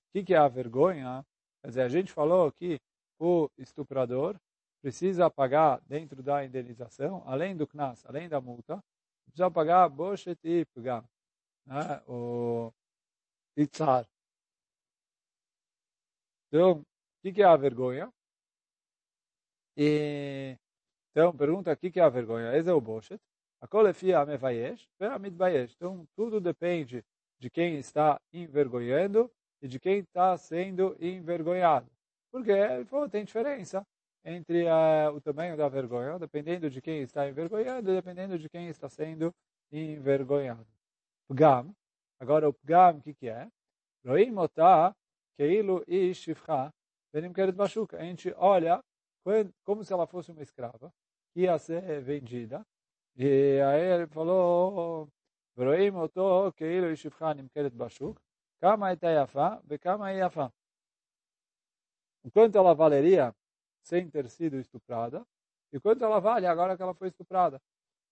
O 0.10 0.12
que, 0.12 0.23
que 0.23 0.34
é 0.34 0.38
a 0.38 0.47
vergonha? 0.47 1.23
Quer 1.62 1.67
dizer, 1.67 1.82
a 1.84 1.89
gente 1.89 2.12
falou 2.12 2.51
que 2.51 2.82
o 3.19 3.47
estuprador 3.60 4.39
precisa 4.82 5.29
pagar 5.29 5.79
dentro 5.88 6.23
da 6.23 6.43
indenização, 6.43 7.23
além 7.27 7.56
do 7.56 7.67
CNAS, 7.67 8.03
além 8.08 8.27
da 8.27 8.41
multa, 8.41 8.84
precisa 9.25 9.49
pagar 9.51 9.89
Boshet 9.89 10.39
e 10.43 10.65
Pgam, 10.65 11.03
né? 11.65 12.01
o 12.07 12.71
Itzar. 13.57 14.07
Então, 16.47 16.79
o 16.81 16.86
que, 17.21 17.33
que 17.33 17.41
é 17.41 17.45
a 17.45 17.55
vergonha? 17.55 18.12
E, 19.75 20.57
então, 21.12 21.36
pergunta 21.36 21.71
o 21.71 21.77
que, 21.77 21.91
que 21.91 21.99
é 21.99 22.03
a 22.03 22.09
vergonha. 22.09 22.55
Esse 22.55 22.69
é 22.69 22.73
o 22.73 22.81
Boshet. 22.81 23.19
A 23.62 23.67
colefia 23.67 24.19
amevayesh, 24.19 24.88
mitbayesh. 25.19 25.73
Então, 25.75 26.05
tudo 26.15 26.41
depende 26.41 27.03
de 27.39 27.49
quem 27.49 27.77
está 27.77 28.19
envergonhando 28.31 29.31
e 29.62 29.67
de 29.67 29.79
quem 29.79 29.99
está 29.99 30.38
sendo 30.38 30.95
envergonhado. 30.99 31.89
Porque 32.31 32.53
pô, 32.89 33.07
tem 33.07 33.23
diferença 33.23 33.86
entre 34.25 34.65
uh, 34.65 35.13
o 35.13 35.19
tamanho 35.19 35.57
da 35.57 35.67
vergonha, 35.67 36.17
dependendo 36.17 36.69
de 36.69 36.81
quem 36.81 37.01
está 37.01 37.27
envergonhando 37.27 37.91
e 37.91 37.95
dependendo 37.95 38.38
de 38.38 38.49
quem 38.49 38.67
está 38.67 38.88
sendo 38.88 39.33
envergonhado. 39.71 40.67
Pgam, 41.27 41.75
agora 42.19 42.47
o 42.47 42.53
pgam, 42.53 42.97
o 42.97 43.01
que, 43.01 43.13
que 43.13 43.27
é? 43.27 43.49
Roim 44.05 44.38
otah 44.38 44.95
keilu 45.38 45.83
ishivcha 45.88 46.71
venim 47.13 47.33
keret 47.33 47.55
bashuka. 47.55 47.97
A 47.97 48.03
gente 48.03 48.33
olha 48.38 48.83
como 49.63 49.83
se 49.83 49.93
ela 49.93 50.05
fosse 50.05 50.31
uma 50.31 50.41
escrava, 50.41 50.93
que 51.33 51.41
ia 51.41 51.57
ser 51.57 52.01
vendida. 52.01 52.65
E 53.15 53.59
aí 53.62 53.81
ele 53.81 54.07
falou, 54.07 55.09
Roim 55.57 55.95
otah 55.95 56.51
keilu 56.55 56.91
ishivcha 56.91 57.33
nimkeret 57.33 57.73
bashuk, 57.75 58.19
kama 58.59 58.91
eta 58.91 59.09
yafa, 59.09 59.62
bekama 59.63 60.12
yafa. 60.12 60.51
Enquanto 62.25 62.57
ela 62.57 62.73
valeria 62.73 63.36
sem 63.84 64.10
ter 64.10 64.30
sido 64.30 64.58
estuprada, 64.58 65.26
e 65.72 65.80
quanto 65.80 66.04
ela 66.04 66.19
vale 66.19 66.48
agora 66.48 66.76
que 66.76 66.84
ela 66.84 66.93
foi 66.93 67.10
estuprada. 67.10 67.62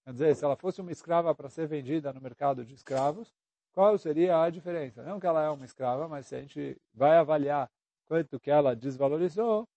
Quer 0.03 0.11
dizer, 0.13 0.35
se 0.35 0.43
ela 0.43 0.55
fosse 0.55 0.81
uma 0.81 0.91
escrava 0.91 1.33
para 1.33 1.49
ser 1.49 1.67
vendida 1.67 2.11
no 2.11 2.19
mercado 2.21 2.65
de 2.65 2.73
escravos, 2.73 3.33
qual 3.71 3.97
seria 3.97 4.41
a 4.41 4.49
diferença? 4.49 5.03
Não 5.03 5.19
que 5.19 5.27
ela 5.27 5.43
é 5.43 5.49
uma 5.49 5.65
escrava, 5.65 6.07
mas 6.07 6.27
se 6.27 6.35
a 6.35 6.41
gente 6.41 6.79
vai 6.93 7.17
avaliar 7.17 7.69
quanto 8.05 8.39
que 8.39 8.51
ela 8.51 8.75
desvalorizou, 8.75 9.67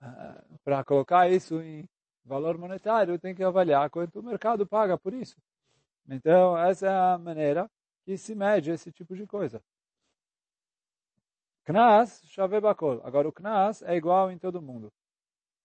ah, 0.00 0.42
para 0.62 0.84
colocar 0.84 1.28
isso 1.30 1.60
em 1.60 1.88
valor 2.24 2.56
monetário, 2.56 3.18
tem 3.18 3.34
que 3.34 3.44
avaliar 3.44 3.90
quanto 3.90 4.20
o 4.20 4.22
mercado 4.22 4.66
paga 4.66 4.96
por 4.96 5.12
isso. 5.12 5.36
Então, 6.08 6.56
essa 6.56 6.86
é 6.86 6.90
a 7.14 7.18
maneira 7.18 7.70
que 8.04 8.16
se 8.16 8.34
mede 8.34 8.70
esse 8.70 8.92
tipo 8.92 9.14
de 9.16 9.26
coisa. 9.26 9.62
Knas, 11.64 12.20
Shave 12.26 12.60
Bakol. 12.60 13.00
Agora 13.04 13.26
o 13.26 13.32
Knas 13.32 13.82
é 13.82 13.96
igual 13.96 14.30
em 14.30 14.38
todo 14.38 14.60
mundo. 14.60 14.92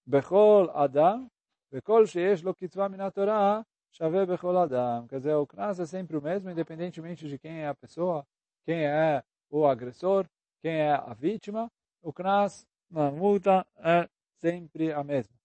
Bechol 0.05 0.71
Adam, 0.71 1.29
Bekol 1.69 2.05
Sheesh 2.07 2.41
Lo 2.41 2.55
Kitzvah 2.55 2.87
Minat 2.87 3.13
Torah, 3.13 3.65
Shave 3.91 4.25
Bechol 4.25 4.57
Adam. 4.57 5.07
Quer 5.07 5.17
dizer, 5.17 5.35
o 5.35 5.45
Knas 5.45 5.79
é 5.79 5.85
sempre 5.85 6.15
o 6.15 6.21
mesmo, 6.21 6.49
independentemente 6.49 7.27
de 7.27 7.37
quem 7.37 7.63
é 7.63 7.67
a 7.67 7.75
pessoa, 7.75 8.25
quem 8.65 8.85
é 8.85 9.21
o 9.49 9.67
agressor, 9.67 10.25
quem 10.61 10.71
é 10.71 10.93
a 10.93 11.13
vítima. 11.13 11.69
O 12.01 12.13
Knas, 12.13 12.65
na 12.89 13.11
multa, 13.11 13.67
é 13.77 14.07
sempre 14.39 14.93
a 14.93 15.03
mesma. 15.03 15.35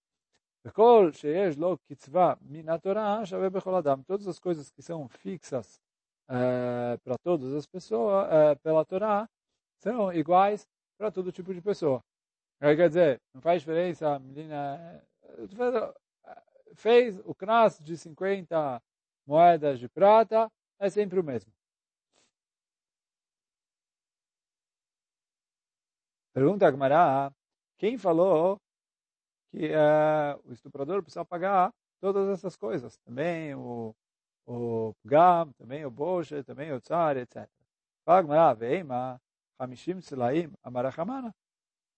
Bekol 0.64 1.12
Sheesh 1.12 1.56
Lo 1.56 1.76
Kitzvah 1.78 2.38
Minat 2.40 2.80
Torah, 2.80 3.24
Shave 3.26 3.50
Bechol 3.50 3.74
Adam. 3.74 4.04
Todas 4.04 4.28
as 4.28 4.38
coisas 4.38 4.70
que 4.70 4.82
são 4.82 5.08
fixas 5.08 5.80
é, 6.28 6.96
para 7.02 7.18
todas 7.18 7.52
as 7.54 7.66
pessoas, 7.66 8.28
é, 8.32 8.54
pela 8.54 8.84
Torá, 8.84 9.28
são 9.84 10.10
iguais 10.12 10.66
para 10.96 11.10
todo 11.12 11.30
tipo 11.30 11.52
de 11.52 11.60
pessoa. 11.60 12.02
Quer 12.58 12.88
dizer, 12.88 13.20
não 13.34 13.42
faz 13.42 13.60
diferença, 13.60 14.14
a 14.14 14.18
menina 14.18 15.04
fez 16.74 17.18
o 17.20 17.34
CNAS 17.34 17.78
de 17.78 17.96
50 17.96 18.82
moedas 19.26 19.78
de 19.78 19.88
prata, 19.88 20.50
é 20.78 20.88
sempre 20.88 21.20
o 21.20 21.24
mesmo. 21.24 21.52
Pergunta 26.32 26.66
a 26.66 26.70
Gmará, 26.70 27.32
quem 27.78 27.98
falou 27.98 28.58
que 29.50 29.68
uh, 29.68 30.40
o 30.44 30.52
estuprador 30.52 31.02
precisa 31.02 31.24
pagar 31.24 31.70
todas 32.00 32.28
essas 32.30 32.56
coisas? 32.56 32.96
Também 33.04 33.54
o, 33.54 33.94
o 34.46 34.94
Gam, 35.04 35.52
também 35.58 35.84
o 35.84 35.90
Boche, 35.90 36.42
também 36.42 36.72
o 36.72 36.80
Tsar, 36.80 37.18
etc. 37.18 37.48
Fala 38.04 38.22
Gmará, 38.22 38.54
Veima, 38.54 39.20
Hamishim 39.58 40.00
Silaim 40.00 40.52
Amarachamana. 40.62 41.34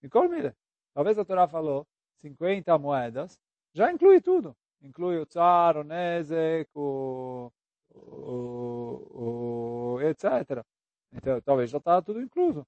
Mikol 0.03 0.29
Mile. 0.29 0.55
Talvez 0.95 1.19
a 1.19 1.25
Torá 1.25 1.49
falou 1.49 1.87
50 2.17 2.79
moedas, 2.79 3.39
já 3.75 3.93
inclui 3.93 4.21
tudo. 4.21 4.57
Inclui 4.81 5.19
o 5.19 5.27
tsar, 5.27 5.77
o 5.77 5.85
nezek, 5.85 6.71
o, 6.75 7.51
o, 7.91 9.97
o 9.97 10.01
etc. 10.03 10.65
Então, 11.13 11.41
talvez 11.43 11.71
já 11.71 11.79
está 11.79 12.01
tudo 12.03 12.21
incluso. 12.21 12.67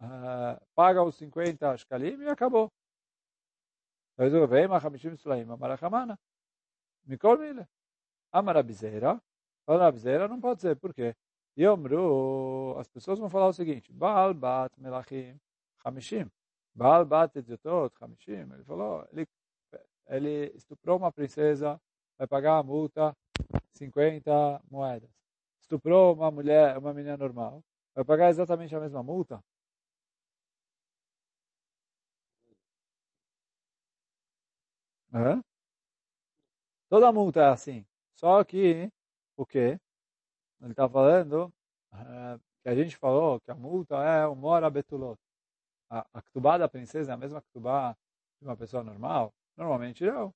Uh, 0.00 0.58
paga 0.74 1.02
os 1.02 1.16
50 1.16 1.76
shkalim 1.76 2.22
e 2.22 2.28
acabou. 2.28 2.72
Talvez 4.16 4.34
o 4.34 4.46
Veima 4.46 4.78
Hamishim 4.78 5.16
Silaim 5.16 5.50
Amarachamana. 5.50 6.18
Mikol 7.04 7.38
Mile. 7.38 7.66
Amarabizeira. 8.32 9.20
Amarabizeira 9.66 10.28
não 10.28 10.40
pode 10.40 10.60
ser. 10.60 10.76
Por 10.76 10.94
quê? 10.94 11.14
Yomru, 11.58 12.76
as 12.78 12.88
pessoas 12.88 13.18
vão 13.18 13.28
falar 13.28 13.48
o 13.48 13.52
seguinte, 13.52 13.92
Baal 13.92 14.34
bat 14.34 14.72
melachim 14.80 15.38
chamishim. 15.82 16.30
Baal 16.74 17.04
bat 17.04 17.36
edzotot 17.36 17.94
chamishim. 17.98 18.52
Ele 18.52 18.64
falou, 18.64 19.06
ele, 19.12 19.28
ele 20.08 20.52
estuprou 20.56 20.96
uma 20.96 21.12
princesa, 21.12 21.80
vai 22.18 22.26
pagar 22.26 22.58
a 22.58 22.62
multa 22.62 23.16
50 23.74 24.62
moedas. 24.70 25.10
Estuprou 25.60 26.14
uma 26.14 26.30
mulher, 26.30 26.78
uma 26.78 26.92
menina 26.94 27.16
normal, 27.16 27.62
vai 27.94 28.04
pagar 28.04 28.30
exatamente 28.30 28.74
a 28.74 28.80
mesma 28.80 29.02
multa? 29.02 29.42
Hã? 35.12 35.42
Toda 36.88 37.12
multa 37.12 37.40
é 37.40 37.48
assim. 37.50 37.86
Só 38.14 38.42
que, 38.44 38.90
o 39.36 39.46
quê? 39.46 39.78
Ele 40.60 40.72
está 40.72 40.88
falando 40.88 41.52
é, 41.92 42.38
que 42.62 42.68
a 42.68 42.74
gente 42.74 42.96
falou 42.96 43.40
que 43.40 43.50
a 43.50 43.54
multa 43.54 43.96
é 43.96 44.26
o 44.26 44.34
mora 44.34 44.70
betulot. 44.70 45.18
A, 45.90 46.06
a 46.14 46.22
ktubá 46.22 46.58
da 46.58 46.68
princesa 46.68 47.12
é 47.12 47.14
a 47.14 47.16
mesma 47.16 47.40
ktubá 47.42 47.96
de 48.40 48.46
uma 48.46 48.56
pessoa 48.56 48.82
normal? 48.84 49.32
Normalmente 49.56 50.04
não. 50.04 50.34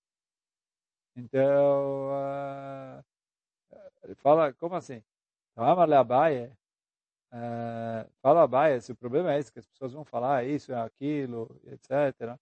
Então, 1.16 2.08
uh, 2.10 3.04
ele 4.02 4.14
fala, 4.16 4.52
como 4.54 4.74
assim? 4.74 5.02
Então, 5.52 5.64
Amarle 5.64 5.94
Abaye, 5.94 6.46
uh, 7.32 8.10
fala 8.20 8.42
Abaye, 8.42 8.80
se 8.80 8.92
o 8.92 8.96
problema 8.96 9.32
é 9.32 9.38
esse, 9.38 9.52
que 9.52 9.60
as 9.60 9.66
pessoas 9.66 9.92
vão 9.92 10.04
falar 10.04 10.44
isso, 10.44 10.72
é 10.72 10.80
aquilo, 10.80 11.60
etc. 11.66 12.36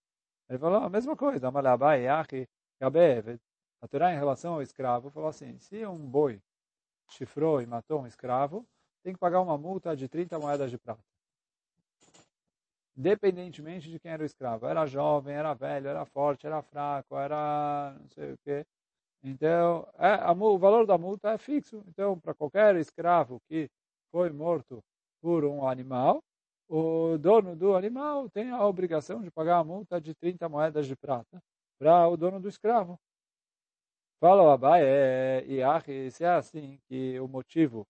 Ele 0.48 0.58
falou 0.58 0.78
a 0.82 0.88
mesma 0.88 1.16
coisa, 1.16 1.48
Amarle 1.48 1.68
Abaye, 1.68 2.04
Yahi, 2.04 2.48
Gabev. 2.80 3.38
A 3.82 3.88
Torá 3.88 4.12
em 4.12 4.16
relação 4.16 4.54
ao 4.54 4.62
escravo 4.62 5.10
falou 5.10 5.28
assim, 5.28 5.58
se 5.58 5.84
um 5.86 5.98
boi 5.98 6.40
chifrou 7.12 7.60
e 7.60 7.66
matou 7.66 8.00
um 8.00 8.06
escravo, 8.06 8.66
tem 9.02 9.12
que 9.12 9.18
pagar 9.18 9.40
uma 9.40 9.58
multa 9.58 9.96
de 9.96 10.08
30 10.08 10.38
moedas 10.38 10.70
de 10.70 10.78
prata. 10.78 11.02
Independentemente 12.96 13.90
de 13.90 13.98
quem 13.98 14.12
era 14.12 14.22
o 14.22 14.26
escravo. 14.26 14.66
Era 14.66 14.86
jovem, 14.86 15.34
era 15.34 15.54
velho, 15.54 15.88
era 15.88 16.04
forte, 16.04 16.46
era 16.46 16.62
fraco, 16.62 17.16
era 17.16 17.96
não 17.98 18.08
sei 18.10 18.32
o 18.32 18.38
quê. 18.44 18.66
Então, 19.24 19.88
é, 19.98 20.14
a, 20.14 20.32
o 20.32 20.58
valor 20.58 20.86
da 20.86 20.98
multa 20.98 21.30
é 21.30 21.38
fixo. 21.38 21.82
Então, 21.88 22.18
para 22.18 22.34
qualquer 22.34 22.76
escravo 22.76 23.40
que 23.48 23.70
foi 24.10 24.30
morto 24.30 24.82
por 25.20 25.44
um 25.44 25.66
animal, 25.66 26.22
o 26.68 27.16
dono 27.18 27.54
do 27.54 27.76
animal 27.76 28.28
tem 28.30 28.50
a 28.50 28.66
obrigação 28.66 29.22
de 29.22 29.30
pagar 29.30 29.58
a 29.58 29.64
multa 29.64 30.00
de 30.00 30.14
30 30.14 30.48
moedas 30.48 30.86
de 30.86 30.96
prata 30.96 31.42
para 31.78 32.08
o 32.08 32.16
dono 32.16 32.40
do 32.40 32.48
escravo. 32.48 32.98
Fala 34.22 34.44
o 34.44 34.50
Abai, 34.50 34.84
é, 34.84 35.44
e 35.48 36.10
se 36.12 36.22
é 36.22 36.28
assim 36.28 36.78
que 36.88 37.18
o 37.18 37.26
motivo 37.26 37.84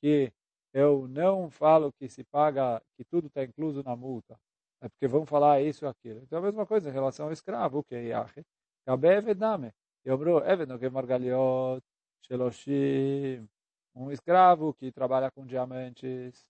que 0.00 0.32
eu 0.72 1.08
não 1.08 1.50
falo 1.50 1.92
que 1.92 2.08
se 2.08 2.22
paga, 2.22 2.80
que 2.96 3.04
tudo 3.04 3.26
está 3.26 3.42
incluso 3.42 3.82
na 3.82 3.96
multa, 3.96 4.38
é 4.80 4.88
porque 4.88 5.08
vão 5.08 5.26
falar 5.26 5.60
isso 5.60 5.84
ou 5.84 5.90
aquilo. 5.90 6.20
Então 6.22 6.38
a 6.38 6.42
mesma 6.42 6.64
coisa 6.66 6.88
em 6.88 6.92
relação 6.92 7.26
ao 7.26 7.32
escravo, 7.32 7.80
o 7.80 7.84
que 7.84 7.96
é 7.96 8.04
Yahe. 8.10 8.44
Cabe 8.86 9.08
Evedame. 9.08 9.72
Yomru 10.06 10.38
Eved 10.44 10.68
no 10.68 10.90
Margaliot, 10.92 11.82
Sheloshim. 12.28 13.48
Um 13.96 14.12
escravo 14.12 14.74
que 14.74 14.92
trabalha 14.92 15.32
com 15.32 15.44
diamantes, 15.44 16.46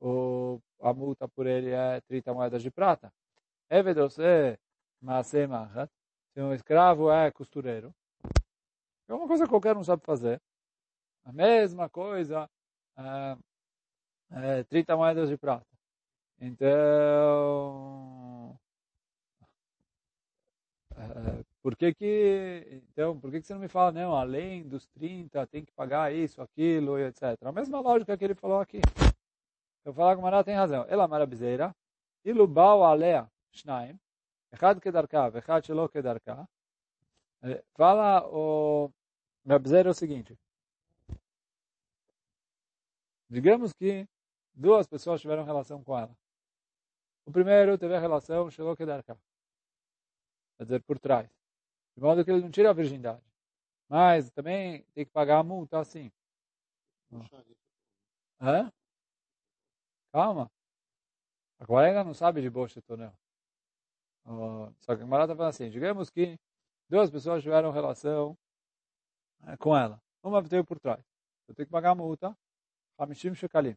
o, 0.00 0.58
a 0.80 0.94
multa 0.94 1.28
por 1.28 1.46
ele 1.46 1.72
é 1.72 2.00
30 2.08 2.32
moedas 2.32 2.62
de 2.62 2.70
prata. 2.70 3.12
Eved 3.70 3.98
Ose 4.00 4.58
Maase 5.02 5.46
Mahat. 5.46 5.90
Se 6.32 6.40
um 6.40 6.54
escravo 6.54 7.10
é 7.12 7.30
costureiro, 7.30 7.94
é 9.12 9.16
uma 9.16 9.28
coisa 9.28 9.44
que 9.44 9.50
qualquer 9.50 9.76
um 9.76 9.84
sabe 9.84 10.02
fazer. 10.04 10.40
A 11.24 11.32
mesma 11.32 11.88
coisa, 11.88 12.48
é, 12.96 13.36
é, 14.60 14.64
30 14.64 14.96
moedas 14.96 15.28
de 15.28 15.36
prata. 15.36 15.66
Então, 16.40 17.78
é, 20.96 21.44
por 21.62 21.76
que 21.76 21.94
que, 21.94 22.82
então, 22.90 23.18
por 23.20 23.30
que 23.30 23.40
que 23.40 23.46
você 23.46 23.54
não 23.54 23.60
me 23.60 23.68
fala, 23.68 23.92
não, 23.92 24.16
além 24.16 24.66
dos 24.66 24.86
30, 24.88 25.46
tem 25.46 25.64
que 25.64 25.72
pagar 25.72 26.12
isso, 26.12 26.42
aquilo, 26.42 26.98
etc. 26.98 27.36
A 27.44 27.52
mesma 27.52 27.80
lógica 27.80 28.16
que 28.16 28.24
ele 28.24 28.34
falou 28.34 28.60
aqui. 28.60 28.80
Eu 29.84 29.92
falar 29.92 30.16
com 30.16 30.22
Mará 30.22 30.42
tem 30.44 30.54
razão. 30.54 30.86
Ela 30.88 31.08
marabizeira, 31.08 31.74
ilubau 32.24 32.84
alea 32.84 33.28
shnaim, 33.52 33.98
echad 34.52 34.80
kedarka, 34.80 35.32
echad 35.38 35.64
shelo 35.66 35.88
kedarka. 35.88 36.48
Fala 37.74 38.24
o 38.28 38.90
Rabzeira 39.46 39.90
o 39.90 39.94
seguinte. 39.94 40.38
Digamos 43.28 43.72
que 43.72 44.06
duas 44.54 44.86
pessoas 44.86 45.20
tiveram 45.20 45.44
relação 45.44 45.82
com 45.82 45.98
ela. 45.98 46.16
O 47.24 47.32
primeiro 47.32 47.78
teve 47.78 47.94
a 47.94 48.00
relação, 48.00 48.50
chegou 48.50 48.72
a 48.72 48.76
quedar 48.76 49.02
cá. 49.02 49.16
Quer 50.56 50.64
dizer, 50.64 50.82
por 50.82 50.98
trás. 50.98 51.28
De 51.96 52.02
modo 52.02 52.24
que 52.24 52.30
ele 52.30 52.42
não 52.42 52.50
tira 52.50 52.70
a 52.70 52.74
virgindade. 52.74 53.22
Mas 53.88 54.30
também 54.30 54.82
tem 54.94 55.04
que 55.04 55.10
pagar 55.10 55.38
a 55.38 55.42
multa 55.42 55.78
assim. 55.78 56.10
Hã? 58.40 58.72
Calma. 60.12 60.50
A 61.58 61.80
ainda 61.80 62.04
não 62.04 62.14
sabe 62.14 62.40
de 62.42 62.50
Bosch 62.50 62.80
Tonel. 62.82 63.12
Só 64.80 64.96
que 64.96 65.02
a 65.02 65.06
Marata 65.06 65.34
fala 65.34 65.48
assim, 65.48 65.70
digamos 65.70 66.10
que 66.10 66.38
duas 66.88 67.10
pessoas 67.10 67.42
tiveram 67.42 67.70
relação 67.70 68.36
com 69.58 69.76
ela. 69.76 70.00
Uma 70.22 70.40
veio 70.40 70.64
por 70.64 70.78
trás. 70.78 71.04
Eu 71.48 71.54
tenho 71.54 71.66
que 71.66 71.72
pagar 71.72 71.90
a 71.90 71.94
multa, 71.94 72.36
Hamishim 72.98 73.34
Shekalim. 73.34 73.76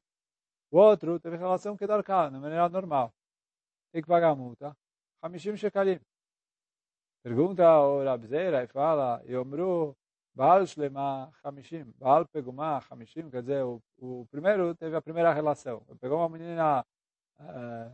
O 0.72 0.78
outro 0.78 1.20
teve 1.20 1.38
relação 1.38 1.78
que 1.78 1.88
dar 1.88 2.04
cá, 2.04 2.30
de 2.30 2.38
maneira 2.38 2.70
normal. 2.70 3.14
Tem 3.92 4.02
que 4.02 4.08
pagar 4.08 4.30
a 4.30 4.36
multa, 4.36 4.76
Hamishim 5.22 5.58
Shekalim. 5.58 6.00
Pergunta 7.24 7.64
o 7.82 8.04
Rabzeira 8.04 8.64
e 8.64 8.68
fala, 8.68 9.24
Yomru, 9.28 9.98
Baal 10.36 10.68
Shlema 10.68 11.32
Hamishim, 11.44 11.92
Baal 11.98 12.28
Pegumah 12.28 12.84
Hamishim, 12.90 13.30
quer 13.30 13.42
dizer, 13.42 13.64
o, 13.64 13.82
o 13.98 14.28
primeiro 14.30 14.76
teve 14.76 14.96
a 14.96 15.02
primeira 15.02 15.34
relação. 15.34 15.82
Pegou 16.00 16.20
uma 16.20 16.30
menina 16.30 16.86
uh, 17.40 17.92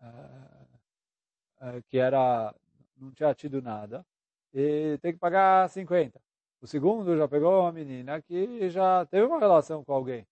uh, 0.00 1.82
que 1.88 1.98
era, 1.98 2.54
não 2.96 3.12
tinha 3.12 3.34
tido 3.34 3.60
nada, 3.60 4.06
e 4.52 4.98
tem 5.02 5.12
que 5.12 5.18
pagar 5.18 5.68
50. 5.68 6.18
O 6.64 6.66
segundo 6.66 7.14
já 7.14 7.28
pegou 7.28 7.60
uma 7.60 7.72
menina 7.72 8.22
que 8.22 8.70
já 8.70 9.04
teve 9.04 9.26
uma 9.26 9.38
relação 9.38 9.84
com 9.84 9.92
alguém. 9.92 10.26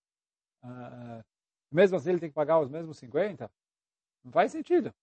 Uh, 0.64 1.22
mesmo 1.70 1.98
assim 1.98 2.08
ele 2.08 2.20
tem 2.20 2.30
que 2.30 2.34
pagar 2.34 2.58
os 2.58 2.70
mesmos 2.70 2.96
50? 2.96 3.50
Não 4.24 4.32
faz 4.32 4.50
sentido. 4.50 4.94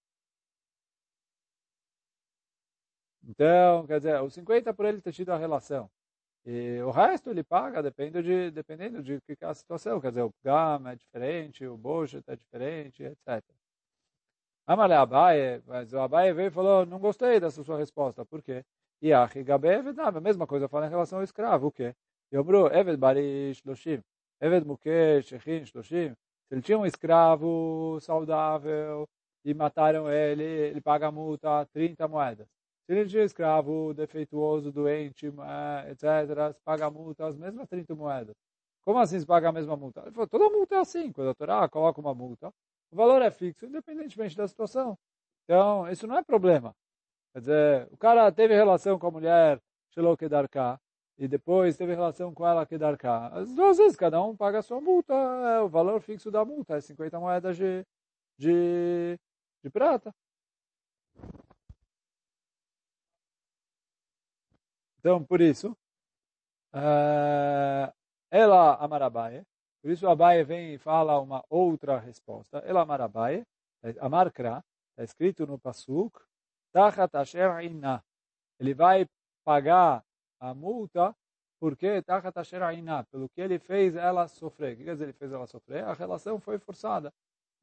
Então, 3.24 3.86
quer 3.86 4.00
dizer, 4.00 4.20
os 4.24 4.34
50 4.34 4.74
por 4.74 4.86
ele 4.86 5.02
ter 5.02 5.14
tido 5.14 5.30
a 5.32 5.38
relação. 5.38 5.88
E 6.46 6.82
o 6.82 6.90
resto 6.92 7.30
ele 7.30 7.44
paga 7.44 7.84
dependendo 7.84 8.24
de, 8.24 8.50
dependendo 8.52 9.04
de 9.04 9.22
que 9.22 9.38
é 9.40 9.48
a 9.48 9.54
situação. 9.54 10.02
Quer 10.02 10.10
dizer, 10.10 10.24
o 10.24 10.34
gama 10.44 10.94
é 10.94 10.96
diferente, 10.96 11.64
o 11.68 11.78
budget 11.78 12.24
é 12.28 12.36
diferente, 12.36 13.04
etc. 13.04 13.44
Amale 14.66 14.96
Abaye, 14.96 15.62
mas 15.68 15.94
o 15.94 16.00
Abaye 16.00 16.34
veio 16.34 16.48
e 16.48 16.52
falou, 16.52 16.88
não 16.88 16.98
gostei 17.00 17.40
dessa 17.40 17.64
sua 17.64 17.78
resposta. 17.78 18.26
Por 18.26 18.42
quê? 18.42 18.66
E 19.02 19.14
a 19.14 19.24
a 19.24 20.22
mesma 20.22 20.46
coisa 20.46 20.68
fala 20.68 20.88
em 20.88 20.90
relação 20.90 21.20
ao 21.20 21.24
escravo, 21.24 21.68
o 21.68 21.72
quê? 21.72 21.96
Yomru, 22.34 22.68
Eved 22.68 22.98
Bari 22.98 23.54
Shloshim, 23.56 24.02
Eved 24.42 24.66
Mukesh, 24.68 25.28
Shechin 25.28 25.66
Shloshim. 25.66 26.14
Se 26.48 26.56
ele 26.56 26.62
tinha 26.62 26.78
um 26.78 26.86
escravo 26.86 28.00
saudável 28.02 29.08
e 29.46 29.54
mataram 29.54 30.12
ele, 30.12 30.44
ele 30.44 30.82
paga 30.82 31.08
a 31.08 31.12
multa 31.12 31.66
30 31.74 32.08
moedas. 32.08 32.48
Se 32.86 32.94
ele 32.94 33.08
tinha 33.08 33.22
um 33.22 33.26
escravo 33.26 33.94
defeituoso, 33.94 34.72
doente, 34.72 35.28
etc., 35.28 36.54
se 36.54 36.62
paga 36.64 36.88
a 36.88 36.92
multa 36.92 37.28
as 37.28 37.38
mesmas 37.38 37.68
30 37.68 37.96
moedas. 37.96 38.36
Como 38.82 39.00
assim 39.00 39.20
se 39.20 39.26
paga 39.26 39.50
a 39.50 39.52
mesma 39.52 39.78
multa? 39.78 40.02
Ele 40.02 40.12
falou, 40.12 40.28
toda 40.28 40.50
multa 40.50 40.76
é 40.76 40.80
assim. 40.80 41.12
Quando 41.12 41.30
a 41.30 41.36
Torá 41.36 41.70
coloca 41.70 42.02
uma 42.02 42.14
multa, 42.16 42.52
o 42.92 42.96
valor 42.96 43.22
é 43.22 43.32
fixo, 43.32 43.66
independentemente 43.66 44.36
da 44.36 44.48
situação. 44.48 44.98
Então, 45.46 45.88
isso 45.90 46.08
não 46.08 46.18
é 46.18 46.24
problema. 46.24 46.76
Quer 47.34 47.40
dizer, 47.40 47.88
o 47.92 47.98
cara 47.98 48.32
teve 48.32 48.56
relação 48.56 48.98
com 48.98 49.08
a 49.08 49.12
mulher, 49.12 49.62
Shelo 49.92 50.18
Kedarka, 50.18 50.80
e 51.18 51.28
depois 51.28 51.78
teve 51.78 51.94
relação 51.94 52.34
com 52.34 52.48
ela 52.48 52.66
Kedarka. 52.66 53.28
As 53.28 53.54
duas 53.54 53.78
vezes, 53.78 53.96
cada 53.98 54.22
um 54.24 54.36
paga 54.36 54.60
a 54.60 54.62
sua 54.62 54.82
multa, 54.82 55.14
é, 55.14 55.62
o 55.62 55.70
valor 55.70 56.02
fixo 56.02 56.32
da 56.32 56.44
multa 56.46 56.78
é 56.78 56.82
50 56.82 57.20
moedas 57.20 57.58
de, 57.58 57.86
de, 58.38 59.20
de 59.64 59.70
prata. 59.70 60.14
Então, 65.00 65.24
por 65.24 65.40
isso, 65.42 65.72
uh, 66.74 67.94
ela 68.32 68.76
amarabaye, 68.76 69.44
por 69.82 69.92
isso 69.92 70.08
Abaye 70.08 70.44
vem 70.44 70.74
e 70.74 70.78
fala 70.78 71.20
uma 71.20 71.44
outra 71.50 71.98
resposta. 72.00 72.60
Ela 72.60 72.82
amarabaye, 72.82 73.44
amarkra, 74.00 74.64
está 74.92 75.04
escrito 75.04 75.48
no 75.48 75.58
Pasuk, 75.58 76.20
Tachat 76.72 77.16
Asher 77.16 77.64
Inna. 77.64 78.04
Ele 78.60 78.74
vai 78.74 79.06
pagar 79.44 80.04
a 80.40 80.54
multa 80.54 81.16
porque 81.60 82.02
Tachat 82.02 82.38
Asher 82.38 82.62
Inna, 82.74 83.04
pelo 83.06 83.28
que 83.30 83.42
ele 83.42 83.60
fez 83.60 83.96
ela 83.96 84.28
sofrer. 84.28 84.74
O 84.74 84.78
que 84.78 84.84
quer 84.86 84.94
dizer 84.94 85.06
ele 85.06 85.14
fez 85.14 85.32
ela 85.32 85.48
sofrer? 85.48 85.84
A 85.84 85.94
relação 85.94 86.40
foi 86.40 86.58
forçada. 86.58 87.12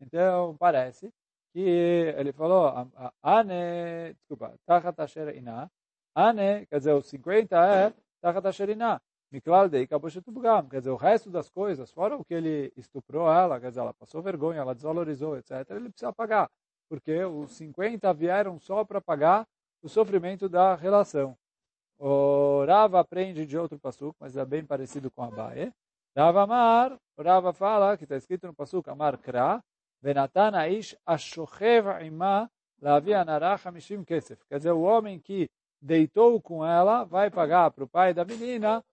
Então, 0.01 0.57
parece 0.59 1.13
que 1.53 1.61
ele 1.61 2.33
falou, 2.33 2.91
Ane, 3.23 4.13
desculpa, 4.15 4.55
Tachat 4.67 5.01
Asher 5.01 5.37
Inna. 5.37 5.71
Ane, 6.15 6.67
quer 6.67 6.79
dizer, 6.79 6.93
os 6.93 7.07
50 7.07 7.57
é 7.57 7.95
Tachat 8.21 8.47
Asher 8.47 8.71
Inna. 8.71 9.01
Miklal 9.33 9.69
dei 9.69 9.87
kaboshetubgam. 9.87 10.69
Quer 10.69 10.79
dizer, 10.79 10.91
o 10.91 10.97
resto 10.97 11.31
das 11.31 11.51
coisas, 11.51 11.91
fora 11.91 12.17
o 12.17 12.25
que 12.25 12.35
ele 12.35 12.73
estuprou 12.77 13.31
ela, 13.33 13.59
quer 13.59 13.71
dizer, 13.71 13.81
ela 13.81 13.95
passou 13.95 14.23
vergonha, 14.23 14.61
ela 14.61 14.75
desvalorizou, 14.75 15.37
etc., 15.37 15.71
ele 15.71 15.91
precisa 15.91 16.13
pagar. 16.13 16.51
Porque 16.89 17.25
os 17.25 17.53
50 17.53 18.13
vieram 18.15 18.59
só 18.59 18.85
para 18.85 19.01
pagar 19.01 19.47
o 19.83 19.89
sofrimento 19.89 20.49
da 20.49 20.75
relação. 20.75 21.37
O 21.99 22.65
Rava 22.67 23.01
aprende 23.01 23.47
de 23.47 23.57
outro 23.57 23.79
passuco, 23.79 24.17
mas 24.21 24.37
é 24.37 24.45
bem 24.45 24.65
parecido 24.65 25.11
com 25.11 25.23
a 25.23 25.31
Bae. 25.31 25.73
Rava 26.15 26.43
Amar, 26.43 26.99
Rava 27.19 27.53
fala, 27.53 27.97
que 27.97 28.05
está 28.05 28.17
escrito 28.17 28.47
no 28.47 28.55
passuco, 28.55 28.91
Amar 28.91 29.19
Kra, 29.19 29.63
Venatan 30.03 30.57
Aish 30.57 30.97
Ashochev 31.07 31.87
Ima 32.05 32.51
Lavi 32.81 33.15
Anarach 33.15 33.67
Hamishim 33.67 34.05
Kesef. 34.05 34.45
Quer 34.47 34.59
dizer, 34.59 34.73
o 34.73 34.83
homem 34.83 35.19
que 35.19 35.51
deitou 35.81 36.41
com 36.41 36.65
ela 36.65 37.05
vai 37.05 37.31
pagar 37.31 37.71
para 37.71 37.85
o 37.85 37.89
pai 37.89 38.13
da 38.13 38.25
menina 38.25 38.85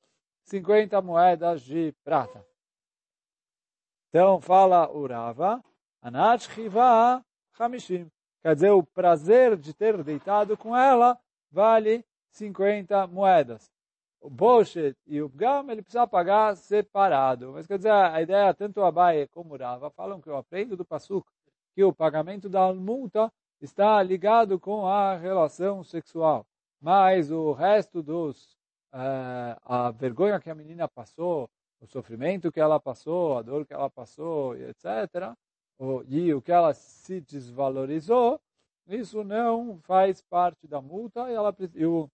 50 0.46 1.02
moedas 1.02 1.62
de 1.62 1.94
prata. 2.04 2.46
Então 4.10 4.40
fala 4.40 4.90
o 4.90 5.08
Rava, 5.08 5.64
Anach 6.02 6.52
Chiva 6.54 7.24
Hamishim. 7.58 8.10
Quer 8.42 8.56
dizer, 8.56 8.72
o 8.72 8.84
prazer 8.84 9.56
de 9.56 9.74
ter 9.74 10.04
deitado 10.04 10.58
com 10.58 10.76
ela 10.76 11.18
vale 11.52 12.04
50 12.32 13.08
moedas. 13.08 13.72
O 14.20 14.30
Boshet 14.30 14.98
e 15.06 15.22
o 15.22 15.30
Pgam, 15.30 15.70
ele 15.70 15.82
precisa 15.82 16.08
pagar 16.08 16.56
separado. 16.56 17.52
Mas 17.54 17.68
quer 17.68 17.78
dizer, 17.78 17.92
a 17.92 18.22
ideia, 18.22 18.54
tanto 18.54 18.80
o 18.80 18.86
Abaye 18.86 19.28
como 19.28 19.54
o 19.54 19.58
Rava 19.58 19.90
falam 19.90 20.22
que 20.22 20.30
eu 20.30 20.38
aprendo 20.38 20.76
do 20.76 20.86
Pasuk 20.86 21.28
que 21.74 21.84
o 21.84 21.94
pagamento 21.94 22.48
da 22.48 22.72
multa 22.74 23.32
está 23.62 24.02
ligado 24.04 24.60
com 24.60 24.86
a 24.86 25.16
relação 25.16 25.84
sexual. 25.84 26.46
Mas 26.80 27.32
o 27.32 27.54
resto 27.54 28.04
dos, 28.04 28.54
uh, 28.94 29.58
a 29.64 29.92
vergonha 29.92 30.40
que 30.40 30.50
a 30.50 30.56
menina 30.56 30.88
passou, 30.88 31.50
o 31.80 31.88
sofrimento 31.88 32.52
que 32.52 32.60
ela 32.60 32.80
passou, 32.80 33.38
a 33.38 33.42
dor 33.42 33.66
que 33.66 33.74
ela 33.74 33.90
passou, 33.90 34.56
etc., 34.56 35.34
e 36.08 36.34
o 36.34 36.42
que 36.42 36.52
ela 36.52 36.74
se 36.74 37.22
desvalorizou, 37.22 38.40
isso 38.88 39.24
não 39.24 39.80
faz 39.82 40.22
parte 40.22 40.68
da 40.68 40.82
multa 40.82 41.30
e, 41.30 41.34
ela, 41.34 41.56
e 41.76 41.86
o 41.86 42.10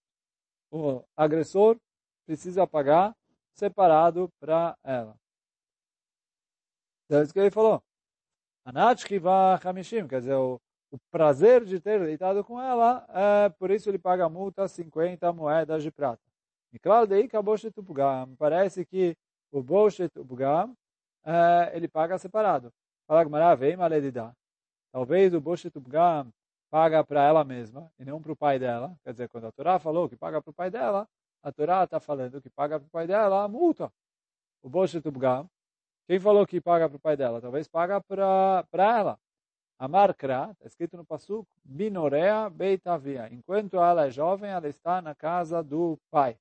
o 0.72 1.04
agressor 1.16 1.80
precisa 2.26 2.68
pagar 2.68 3.16
separado 3.54 4.32
para 4.40 4.78
ela. 4.84 5.16
Então, 7.06 7.20
é 7.20 7.24
isso 7.24 7.34
que 7.34 7.40
ele 7.40 7.52
falou. 7.52 7.82
Anachkiva 8.64 9.60
Hamishim, 9.64 10.08
quer 10.08 10.20
dizer, 10.20 10.36
o, 10.36 10.62
o 10.92 11.00
prazer 11.12 11.66
de 11.66 11.80
ter 11.80 12.00
deitado 12.06 12.44
com 12.44 12.62
ela, 12.62 13.06
é, 13.10 13.50
por 13.50 13.72
isso 13.72 13.90
ele 13.90 13.98
paga 13.98 14.26
a 14.26 14.30
multa 14.30 14.68
50 14.68 15.34
moedas 15.34 15.82
de 15.82 15.92
prata. 15.92 16.22
E 16.72 16.78
claro, 16.78 17.08
daí 17.08 17.28
que 17.28 17.36
a 17.36 17.42
parece 18.38 18.86
que 18.86 19.18
o 19.52 19.64
Boshet 19.64 20.12
é, 21.26 21.72
ele 21.76 21.88
paga 21.88 22.20
separado. 22.20 22.72
Fala 23.10 23.24
Gmará. 23.24 23.58
Talvez 24.92 25.34
o 25.34 25.42
Boshet 25.42 25.76
Upgam 25.76 26.32
paga 26.70 27.04
para 27.04 27.24
ela 27.24 27.44
mesma 27.44 27.92
e 27.98 28.06
não 28.06 28.22
para 28.22 28.32
o 28.32 28.36
pai 28.36 28.60
dela. 28.60 28.96
Quer 29.04 29.14
dizer, 29.14 29.30
quando 29.30 29.48
a 29.48 29.52
Torá 29.52 29.80
falou 29.80 30.08
que 30.08 30.16
paga 30.16 30.40
para 30.40 30.52
o 30.52 30.54
pai 30.54 30.70
dela, 30.70 31.10
a 31.42 31.52
Torá 31.52 31.84
está 31.84 32.00
falando 32.00 32.40
que 32.40 32.52
paga 32.52 32.80
para 32.80 32.86
o 32.86 32.90
pai 32.92 33.08
dela 33.08 33.44
a 33.44 33.48
multa. 33.48 33.92
O 34.62 34.70
Boshet 34.70 35.08
Ubgam. 35.08 35.50
Quem 36.08 36.20
falou 36.20 36.46
que 36.46 36.62
paga 36.62 36.88
para 36.88 36.98
o 36.98 37.00
pai 37.00 37.18
dela? 37.18 37.42
Talvez 37.42 37.68
paga 37.68 38.00
para 38.00 38.68
ela. 38.78 39.20
A 39.80 39.88
Markra, 39.88 40.52
está 40.52 40.68
escrito 40.68 40.96
no 40.96 41.04
Pasuk, 41.04 41.50
Binorea 41.64 42.48
Beitavia. 42.48 43.28
Enquanto 43.34 43.78
ela 43.78 44.06
é 44.06 44.12
jovem, 44.12 44.52
ela 44.52 44.68
está 44.68 45.02
na 45.02 45.16
casa 45.16 45.64
do 45.64 45.98
pai. 46.12 46.38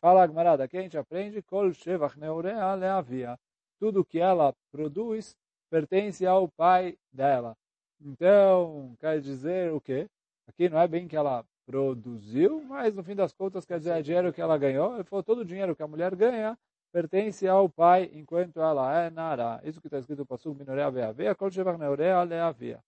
Fala 0.00 0.22
Agmará, 0.22 0.56
daqui 0.56 0.78
a 0.78 0.80
gente 0.80 0.96
aprende, 0.96 1.42
Kol 1.42 1.70
Shevach 1.74 2.18
Neurea 2.18 2.72
Leavia. 2.72 3.38
Tudo 3.78 4.02
que 4.02 4.18
ela 4.18 4.54
produz 4.72 5.36
pertence 5.70 6.26
ao 6.26 6.48
pai 6.48 6.96
dela. 7.12 7.56
Então, 8.00 8.96
quer 9.00 9.20
dizer 9.20 9.72
o 9.72 9.80
quê? 9.80 10.08
Aqui 10.46 10.68
não 10.68 10.78
é 10.78 10.88
bem 10.88 11.08
que 11.08 11.16
ela 11.16 11.44
produziu, 11.66 12.62
mas 12.64 12.94
no 12.94 13.04
fim 13.04 13.14
das 13.14 13.32
contas 13.32 13.66
quer 13.66 13.78
dizer 13.78 13.90
é 13.98 14.02
dinheiro 14.02 14.32
que 14.32 14.40
ela 14.40 14.56
ganhou. 14.56 14.94
Ele 14.94 15.04
falou, 15.04 15.22
todo 15.22 15.40
o 15.40 15.44
dinheiro 15.44 15.76
que 15.76 15.82
a 15.82 15.88
mulher 15.88 16.14
ganha 16.16 16.58
pertence 16.90 17.46
ao 17.46 17.68
pai 17.68 18.10
enquanto 18.14 18.60
ela 18.60 19.02
é 19.02 19.10
nara. 19.10 19.60
Isso 19.64 19.80
que 19.80 19.86
está 19.86 19.98
escrito 19.98 20.20
no 20.20 20.26
Pasuk, 20.26 20.58
minorea 20.58 20.90
veavea, 20.90 21.34
kol 21.34 21.50
shevar 21.50 21.76
neurea 21.76 22.22
leavia. 22.22 22.82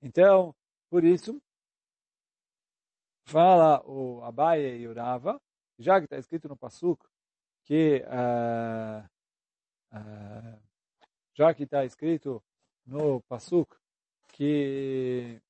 Então, 0.00 0.54
por 0.90 1.04
isso, 1.04 1.40
fala 3.24 3.82
o 3.86 4.22
Abaye 4.24 4.78
e 4.78 4.88
o 4.88 4.94
Rava, 4.94 5.40
já 5.78 5.98
que 5.98 6.06
está 6.06 6.16
escrito 6.18 6.48
no 6.48 6.56
Pasuk, 6.56 7.04
que 7.64 8.02
uh, 8.06 9.04
uh, 9.96 10.71
já 11.34 11.54
que 11.54 11.64
está 11.64 11.84
escrito 11.84 12.42
no 12.86 13.20
Pasuk 13.22 13.76
que 14.28 15.40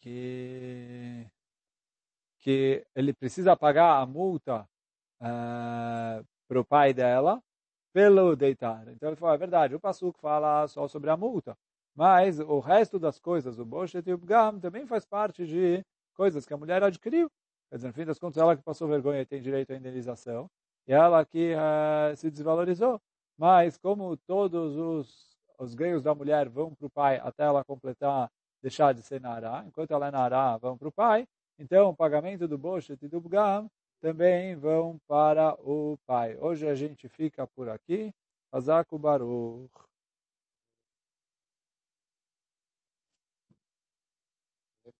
que 0.00 1.26
que 2.38 2.86
ele 2.94 3.12
precisa 3.12 3.56
pagar 3.56 4.00
a 4.00 4.06
multa 4.06 4.62
uh, 5.20 6.20
eh, 6.20 6.24
para 6.48 6.60
o 6.60 6.64
pai 6.64 6.94
dela 6.94 7.42
pelo 7.92 8.36
deitar. 8.36 8.88
Então 8.88 9.10
ele 9.10 9.16
falou, 9.16 9.34
é 9.34 9.38
verdade, 9.38 9.74
o 9.74 9.80
Pasuk 9.80 10.18
fala 10.20 10.66
só 10.68 10.88
sobre 10.88 11.10
a 11.10 11.16
multa, 11.16 11.56
mas 11.94 12.40
o 12.40 12.60
resto 12.60 12.98
das 12.98 13.18
coisas, 13.20 13.58
o 13.58 13.64
Boshet 13.64 14.08
e 14.08 14.14
o 14.14 14.18
Bgam, 14.18 14.58
também 14.60 14.86
faz 14.86 15.04
parte 15.04 15.46
de 15.46 15.84
coisas 16.14 16.46
que 16.46 16.54
a 16.54 16.56
mulher 16.56 16.82
adquiriu. 16.82 17.30
Quer 17.68 17.76
dizer, 17.76 17.88
no 17.88 17.94
fim 17.94 18.04
das 18.04 18.18
contas, 18.18 18.42
ela 18.42 18.56
que 18.56 18.62
passou 18.62 18.88
vergonha 18.88 19.26
tem 19.26 19.42
direito 19.42 19.72
à 19.72 19.76
indenização, 19.76 20.50
e 20.86 20.92
ela 20.92 21.24
que 21.24 21.54
uh, 21.54 22.16
se 22.16 22.30
desvalorizou. 22.30 23.00
Mas 23.40 23.78
como 23.78 24.16
todos 24.18 24.76
os 24.76 25.30
os 25.60 25.74
ganhos 25.74 26.02
da 26.02 26.14
mulher 26.14 26.48
vão 26.48 26.74
para 26.74 26.86
o 26.86 26.90
pai 26.90 27.20
até 27.22 27.44
ela 27.44 27.62
completar, 27.62 28.30
deixar 28.62 28.94
de 28.94 29.02
ser 29.02 29.20
Nará. 29.20 29.62
Enquanto 29.66 29.90
ela 29.90 30.08
é 30.08 30.10
Nará, 30.10 30.56
vão 30.56 30.76
para 30.76 30.88
o 30.88 30.92
pai. 30.92 31.28
Então, 31.58 31.90
o 31.90 31.96
pagamento 31.96 32.48
do 32.48 32.56
Boshet 32.56 32.98
e 33.04 33.08
do 33.08 33.20
Bgam 33.20 33.70
também 34.00 34.56
vão 34.56 34.98
para 35.06 35.54
o 35.60 35.98
pai. 36.06 36.34
Hoje 36.38 36.66
a 36.66 36.74
gente 36.74 37.08
fica 37.08 37.46
por 37.46 37.68
aqui. 37.68 38.10
Azaku 38.50 38.98
Baruch. 38.98 39.89